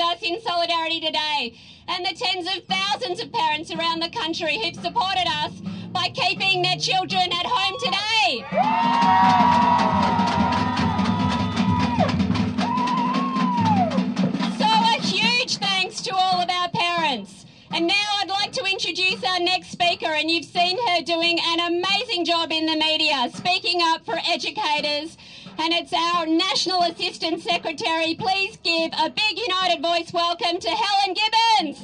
us 0.06 0.22
in 0.22 0.40
solidarity 0.40 1.00
today 1.00 1.58
and 1.88 2.04
the 2.04 2.14
tens 2.14 2.46
of 2.46 2.62
thousands 2.64 3.20
of 3.20 3.32
parents 3.32 3.72
around 3.72 4.00
the 4.00 4.08
country 4.10 4.58
who've 4.58 4.74
supported 4.74 5.26
us 5.44 5.52
by 5.90 6.08
keeping 6.14 6.62
their 6.62 6.76
children 6.76 7.22
at 7.32 7.46
home 7.46 7.76
today. 7.82 8.44
So 14.58 14.66
a 14.66 15.00
huge 15.02 15.56
thanks 15.56 16.00
to 16.02 16.14
all 16.14 16.40
of 16.40 16.48
our 16.50 16.68
parents. 16.68 17.44
And 17.72 17.88
now 17.88 17.94
I'd 18.20 18.28
like 18.28 18.52
to 18.52 18.64
introduce 18.64 19.24
our 19.24 19.40
next 19.40 19.70
speaker, 19.70 20.06
and 20.06 20.30
you've 20.30 20.44
seen 20.44 20.78
her 20.88 21.02
doing 21.02 21.38
an 21.42 21.60
amazing 21.60 22.24
job 22.24 22.52
in 22.52 22.66
the 22.66 22.76
media, 22.76 23.28
speaking 23.34 23.80
up 23.82 24.04
for 24.04 24.18
educators. 24.28 25.18
And 25.58 25.72
it's 25.72 25.92
our 25.92 26.26
National 26.26 26.82
Assistant 26.82 27.42
Secretary. 27.42 28.14
Please 28.14 28.58
give 28.62 28.92
a 28.92 29.08
big 29.10 29.38
United 29.38 29.80
Voice 29.82 30.12
welcome 30.12 30.60
to 30.60 30.68
Helen 30.68 31.16
Gibbons. 31.16 31.78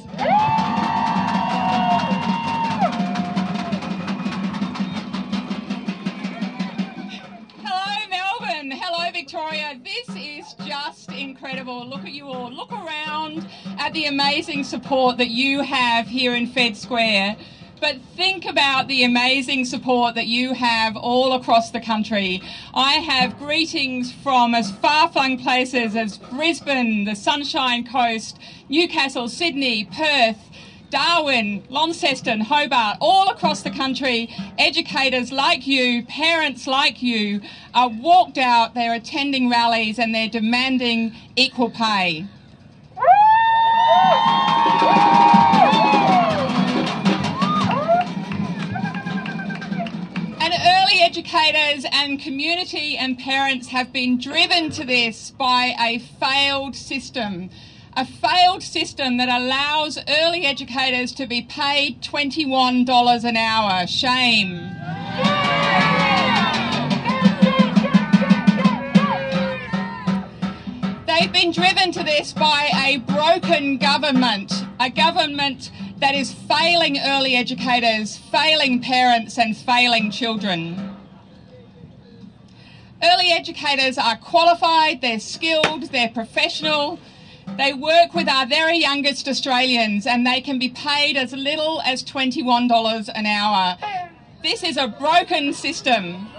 Hello, 7.63 8.07
Melbourne. 8.09 8.71
Hello, 8.71 9.11
Victoria. 9.11 9.79
This 9.83 10.07
is 10.15 10.53
just 10.65 11.11
incredible. 11.11 11.85
Look 11.87 12.01
at 12.01 12.11
you 12.11 12.27
all. 12.27 12.51
Look 12.51 12.71
around 12.71 13.47
at 13.79 13.91
the 13.93 14.05
amazing 14.05 14.63
support 14.63 15.17
that 15.17 15.29
you 15.29 15.61
have 15.61 16.07
here 16.07 16.35
in 16.35 16.45
Fed 16.47 16.77
Square. 16.77 17.37
But 17.83 17.97
think 18.15 18.45
about 18.45 18.87
the 18.87 19.03
amazing 19.03 19.65
support 19.65 20.15
that 20.15 20.27
you 20.27 20.53
have 20.53 20.95
all 20.95 21.33
across 21.33 21.69
the 21.69 21.81
country. 21.81 22.41
I 22.73 22.93
have 22.93 23.37
greetings 23.37 24.09
from 24.09 24.55
as 24.55 24.71
far 24.71 25.09
flung 25.09 25.37
places 25.37 25.93
as 25.93 26.17
Brisbane, 26.17 27.03
the 27.03 27.13
Sunshine 27.13 27.85
Coast, 27.85 28.39
Newcastle, 28.69 29.27
Sydney, 29.27 29.83
Perth, 29.83 30.37
Darwin, 30.91 31.65
Launceston, 31.67 32.39
Hobart, 32.39 32.99
all 33.01 33.27
across 33.27 33.63
the 33.63 33.71
country, 33.71 34.33
educators 34.57 35.33
like 35.33 35.67
you, 35.67 36.05
parents 36.05 36.65
like 36.65 37.03
you, 37.03 37.41
are 37.75 37.89
walked 37.89 38.37
out, 38.37 38.75
they're 38.75 38.93
attending 38.93 39.49
rallies 39.49 39.99
and 39.99 40.15
they're 40.15 40.29
demanding 40.29 41.13
equal 41.35 41.69
pay. 41.69 42.27
Educators 51.15 51.85
and 51.91 52.19
community 52.19 52.97
and 52.97 53.19
parents 53.19 53.67
have 53.67 53.93
been 53.93 54.17
driven 54.17 54.71
to 54.71 54.83
this 54.83 55.29
by 55.29 55.75
a 55.79 55.99
failed 55.99 56.75
system. 56.75 57.51
A 57.95 58.03
failed 58.03 58.63
system 58.63 59.17
that 59.17 59.29
allows 59.29 59.99
early 60.09 60.43
educators 60.43 61.11
to 61.11 61.27
be 61.27 61.43
paid 61.43 62.01
$21 62.01 63.23
an 63.25 63.37
hour. 63.37 63.85
Shame. 63.85 64.57
They've 71.05 71.31
been 71.31 71.51
driven 71.51 71.91
to 71.91 72.03
this 72.03 72.33
by 72.33 72.71
a 72.87 72.97
broken 72.97 73.77
government, 73.77 74.51
a 74.79 74.89
government 74.89 75.69
that 75.99 76.15
is 76.15 76.33
failing 76.33 76.97
early 76.97 77.35
educators, 77.35 78.17
failing 78.17 78.81
parents, 78.81 79.37
and 79.37 79.55
failing 79.55 80.09
children. 80.09 80.92
Early 83.03 83.31
educators 83.31 83.97
are 83.97 84.15
qualified, 84.15 85.01
they're 85.01 85.19
skilled, 85.19 85.91
they're 85.91 86.07
professional. 86.07 86.99
They 87.57 87.73
work 87.73 88.13
with 88.13 88.29
our 88.29 88.45
very 88.45 88.77
youngest 88.77 89.27
Australians 89.27 90.07
and 90.07 90.25
they 90.25 90.39
can 90.39 90.57
be 90.57 90.69
paid 90.69 91.17
as 91.17 91.33
little 91.33 91.81
as 91.81 92.01
$21 92.01 93.09
an 93.13 93.25
hour. 93.25 93.77
This 94.41 94.63
is 94.63 94.77
a 94.77 94.87
broken 94.87 95.51
system. 95.51 96.29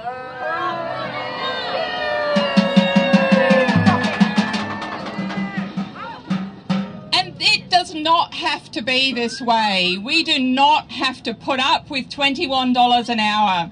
And 7.13 7.37
it 7.41 7.69
does 7.69 7.95
not 7.95 8.33
have 8.33 8.71
to 8.71 8.81
be 8.81 9.13
this 9.13 9.39
way. 9.43 9.99
We 10.03 10.25
do 10.25 10.39
not 10.39 10.91
have 10.93 11.23
to 11.25 11.35
put 11.35 11.61
up 11.61 11.91
with 11.91 12.09
$21 12.09 13.09
an 13.11 13.21
hour. 13.21 13.71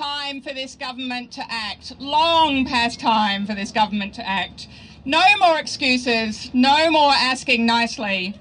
Time 0.00 0.40
for 0.40 0.54
this 0.54 0.74
government 0.74 1.30
to 1.32 1.42
act. 1.50 1.92
Long 1.98 2.64
past 2.64 2.98
time 3.00 3.44
for 3.44 3.54
this 3.54 3.70
government 3.70 4.14
to 4.14 4.26
act. 4.26 4.66
No 5.04 5.22
more 5.38 5.58
excuses. 5.58 6.50
No 6.54 6.90
more 6.90 7.12
asking 7.12 7.66
nicely. 7.66 8.34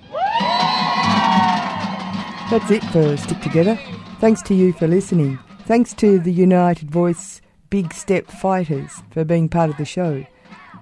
That's 2.49 2.71
it 2.71 2.83
for 2.85 3.17
Stick 3.17 3.41
Together. 3.41 3.77
Thanks 4.19 4.41
to 4.43 4.53
you 4.53 4.71
for 4.71 4.87
listening. 4.87 5.37
Thanks 5.65 5.93
to 5.95 6.17
the 6.19 6.31
United 6.31 6.89
Voice 6.89 7.41
Big 7.69 7.93
Step 7.93 8.27
Fighters 8.27 9.03
for 9.11 9.25
being 9.25 9.49
part 9.49 9.69
of 9.69 9.75
the 9.75 9.85
show. 9.85 10.25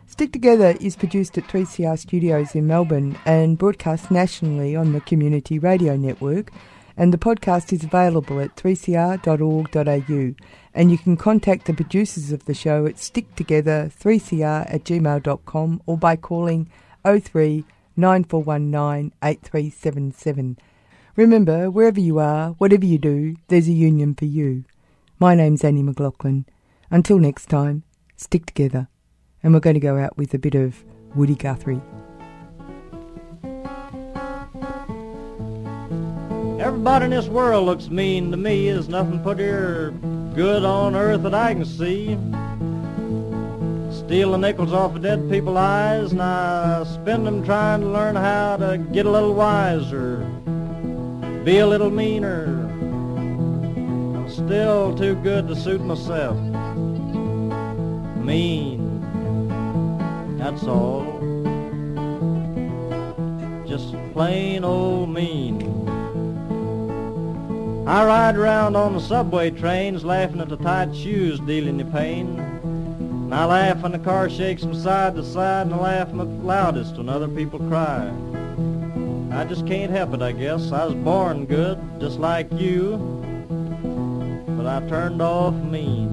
Stick 0.06 0.32
Together 0.32 0.76
is 0.80 0.96
produced 0.96 1.38
at 1.40 1.46
3CR 1.46 1.98
Studios 1.98 2.54
in 2.54 2.68
Melbourne 2.68 3.18
and 3.26 3.58
broadcast 3.58 4.12
nationally 4.12 4.76
on 4.76 4.94
the 4.94 5.02
Community 5.02 5.58
Radio 5.58 5.96
Network. 5.96 6.52
And 7.00 7.14
the 7.14 7.18
podcast 7.20 7.72
is 7.74 7.84
available 7.84 8.40
at 8.40 8.56
3cr.org.au. 8.56 10.36
And 10.78 10.92
you 10.92 11.00
can 11.00 11.18
contact 11.18 11.66
the 11.66 11.74
producers 11.74 12.32
of 12.32 12.46
the 12.46 12.54
show 12.54 12.86
at 12.86 12.98
sticktogether3cr 12.98 14.72
at 14.72 14.84
gmail.com 14.84 15.82
or 15.88 15.98
by 15.98 16.16
calling 16.16 16.70
03 17.04 17.66
9419 17.96 19.12
8377. 19.24 20.60
Remember, 21.16 21.72
wherever 21.72 22.00
you 22.00 22.20
are, 22.20 22.50
whatever 22.60 22.86
you 22.86 23.00
do, 23.00 23.38
there's 23.48 23.68
a 23.68 23.72
union 23.72 24.14
for 24.14 24.26
you. 24.26 24.66
My 25.18 25.34
name's 25.34 25.64
Annie 25.64 25.82
McLaughlin. 25.82 26.46
Until 26.92 27.18
next 27.18 27.48
time, 27.48 27.82
stick 28.16 28.46
together. 28.46 28.88
And 29.42 29.56
we're 29.56 29.62
going 29.62 29.74
to 29.74 29.80
go 29.80 29.98
out 29.98 30.16
with 30.16 30.36
a 30.36 30.40
bit 30.40 30.54
of 30.54 30.86
Woody 31.16 31.34
Guthrie. 31.34 31.82
Everybody 36.78 37.06
in 37.06 37.12
this 37.12 37.26
world 37.26 37.66
looks 37.66 37.90
mean 37.90 38.30
to 38.30 38.38
me. 38.38 38.70
There's 38.70 38.88
nothing 38.88 39.24
prettier 39.24 39.90
good 40.36 40.64
on 40.64 40.96
earth 40.96 41.24
that 41.24 41.34
I 41.34 41.56
can 41.56 41.66
see. 41.66 42.16
Steal 43.92 44.34
the 44.34 44.38
nickels 44.38 44.72
off 44.74 44.96
of 44.96 45.02
dead 45.02 45.28
people's 45.28 45.58
eyes, 45.58 46.12
and 46.12 46.22
I 46.22 46.84
spend 46.84 47.26
them 47.26 47.44
trying 47.44 47.82
to 47.82 47.88
learn 47.88 48.16
how 48.16 48.58
to 48.58 48.78
get 48.78 49.08
a 49.08 49.10
little 49.10 49.34
wiser, 49.34 50.20
be 51.44 51.58
a 51.58 51.66
little 51.66 51.90
meaner. 51.90 52.46
I'm 54.16 54.30
still 54.30 54.96
too 54.96 55.16
good 55.16 55.48
to 55.48 55.56
suit 55.56 55.82
myself. 55.82 56.38
Mean, 58.24 59.02
that's 60.38 60.64
all. 60.66 61.06
Just 63.68 63.96
plain 64.14 64.64
old 64.64 65.10
mean. 65.10 65.87
I 67.88 68.04
ride 68.04 68.36
around 68.36 68.76
on 68.76 68.96
the 68.96 69.00
subway 69.00 69.50
trains 69.50 70.04
laughing 70.04 70.42
at 70.42 70.50
the 70.50 70.58
tight 70.58 70.94
shoes 70.94 71.40
dealing 71.40 71.80
you 71.80 71.86
pain. 71.86 72.38
And 72.38 73.34
I 73.34 73.46
laugh 73.46 73.82
when 73.82 73.94
the 73.94 74.00
car 74.00 74.30
shakes 74.30 74.62
from 74.62 74.76
side 74.76 75.16
to 75.16 75.24
side 75.24 75.68
and 75.68 75.76
I 75.76 75.80
laugh 75.80 76.10
loudest 76.12 76.98
when 76.98 77.08
other 77.08 77.30
people 77.30 77.60
cry. 77.60 78.12
I 79.32 79.46
just 79.46 79.66
can't 79.66 79.90
help 79.90 80.14
it, 80.14 80.22
I 80.22 80.34
guess. 80.34 80.74
I 80.74 80.84
was 80.84 80.96
born 80.96 81.46
good, 81.46 81.80
just 81.98 82.20
like 82.20 82.52
you, 82.52 82.98
but 84.58 84.66
I 84.66 84.86
turned 84.90 85.22
off 85.22 85.54
mean. 85.54 86.12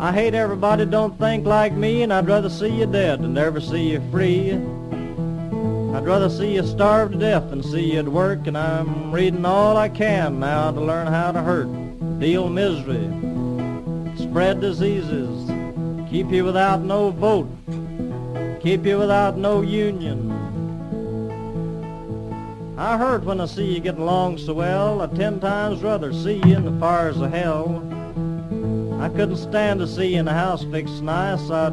I 0.00 0.10
hate 0.10 0.34
everybody 0.34 0.86
don't 0.86 1.16
think 1.20 1.46
like 1.46 1.72
me 1.72 2.02
and 2.02 2.12
I'd 2.12 2.26
rather 2.26 2.50
see 2.50 2.80
you 2.80 2.86
dead 2.86 3.22
than 3.22 3.38
ever 3.38 3.60
see 3.60 3.92
you 3.92 4.02
free. 4.10 4.60
I'd 5.96 6.04
rather 6.04 6.28
see 6.28 6.56
you 6.56 6.66
starve 6.66 7.12
to 7.12 7.18
death 7.18 7.48
than 7.48 7.62
see 7.62 7.94
you 7.94 8.00
at 8.00 8.08
work, 8.08 8.46
and 8.46 8.58
I'm 8.58 9.10
reading 9.10 9.46
all 9.46 9.78
I 9.78 9.88
can 9.88 10.38
now 10.38 10.70
to 10.70 10.78
learn 10.78 11.06
how 11.06 11.32
to 11.32 11.40
hurt, 11.40 11.68
deal 12.20 12.50
misery, 12.50 13.06
spread 14.18 14.60
diseases, 14.60 15.50
keep 16.10 16.30
you 16.30 16.44
without 16.44 16.82
no 16.82 17.08
vote, 17.12 17.48
keep 18.60 18.84
you 18.84 18.98
without 18.98 19.38
no 19.38 19.62
union. 19.62 20.32
I 22.76 22.98
hurt 22.98 23.24
when 23.24 23.40
I 23.40 23.46
see 23.46 23.64
you 23.64 23.80
getting 23.80 24.02
along 24.02 24.36
so 24.36 24.52
well. 24.52 25.00
I'd 25.00 25.16
ten 25.16 25.40
times 25.40 25.82
rather 25.82 26.12
see 26.12 26.42
you 26.44 26.56
in 26.56 26.66
the 26.66 26.78
fires 26.78 27.16
of 27.16 27.32
hell. 27.32 27.82
I 29.00 29.08
couldn't 29.08 29.38
stand 29.38 29.80
to 29.80 29.86
see 29.86 30.08
you 30.12 30.20
in 30.20 30.28
a 30.28 30.34
house 30.34 30.62
fixed 30.64 31.02
nice. 31.02 31.48
I'd 31.48 31.72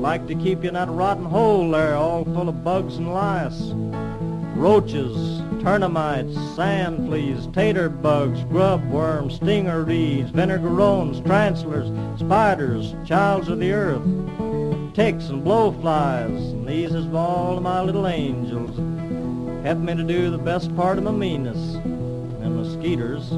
like 0.00 0.28
to 0.28 0.34
keep 0.36 0.62
you 0.62 0.68
in 0.68 0.74
that 0.74 0.88
rotten 0.88 1.24
hole 1.24 1.70
there, 1.70 1.96
all 1.96 2.24
full 2.24 2.48
of 2.48 2.62
bugs 2.62 2.96
and 2.96 3.12
lice. 3.12 3.72
Roaches, 4.54 5.42
termites, 5.62 6.34
sand 6.54 7.08
fleas, 7.08 7.48
tater 7.52 7.88
bugs, 7.88 8.42
grub 8.44 8.88
worms, 8.90 9.34
stinger 9.34 9.82
reeds, 9.82 10.30
vinegarones, 10.30 11.20
translers, 11.22 11.88
spiders, 12.18 12.94
childs 13.06 13.48
of 13.48 13.58
the 13.58 13.72
earth, 13.72 14.02
ticks 14.94 15.28
and 15.28 15.44
blowflies, 15.44 16.52
and 16.52 16.66
these 16.66 16.94
is 16.94 17.12
all 17.12 17.60
my 17.60 17.82
little 17.82 18.06
angels. 18.06 18.76
Help 19.64 19.78
me 19.78 19.94
to 19.96 20.04
do 20.04 20.30
the 20.30 20.38
best 20.38 20.74
part 20.76 20.98
of 20.98 21.04
my 21.04 21.10
meanness, 21.10 21.74
and 21.74 22.56
mosquitoes. 22.56 23.32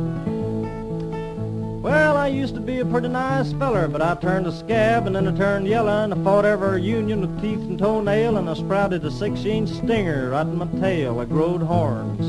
Well, 1.81 2.19
I 2.19 2.27
used 2.27 2.55
to 2.57 2.61
be 2.61 2.81
a 2.81 2.85
pretty 2.85 3.09
nice 3.09 3.55
feller, 3.55 3.89
but 3.89 4.03
I 4.03 4.15
turned 4.15 4.47
a 4.47 4.53
scab 4.53 5.07
and 5.07 5.17
then 5.17 5.27
I 5.27 5.35
turned 5.35 5.67
yellow 5.67 6.05
and 6.05 6.13
I 6.13 6.23
fought 6.23 6.45
every 6.45 6.83
union 6.83 7.23
with 7.23 7.41
teeth 7.41 7.61
and 7.61 7.79
toenail 7.79 8.37
and 8.37 8.51
I 8.51 8.53
sprouted 8.53 9.03
a 9.03 9.11
six-inch 9.11 9.71
stinger 9.71 10.29
right 10.29 10.47
in 10.47 10.59
my 10.59 10.67
tail. 10.79 11.21
I 11.21 11.25
growed 11.25 11.63
horns, 11.63 12.27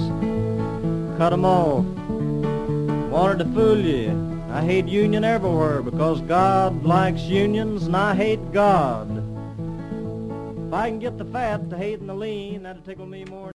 cut 1.18 1.34
'em 1.34 1.44
off, 1.44 1.84
wanted 3.12 3.40
to 3.40 3.46
fool 3.54 3.78
you. 3.78 4.16
I 4.52 4.62
hate 4.62 4.88
union 4.88 5.26
everywhere 5.26 5.82
because 5.82 6.22
God 6.22 6.86
likes 6.86 7.24
unions 7.24 7.88
and 7.88 7.98
I 7.98 8.16
hate 8.16 8.54
God. 8.54 9.10
If 10.68 10.74
I 10.74 10.90
can 10.90 11.00
get 11.00 11.18
the 11.18 11.26
fat 11.26 11.70
to 11.72 11.78
hate 11.78 12.00
and 12.00 12.08
the 12.08 12.14
lean, 12.14 12.64
that'll 12.64 12.84
tickle 12.84 13.06
me 13.06 13.26
more. 13.26 13.50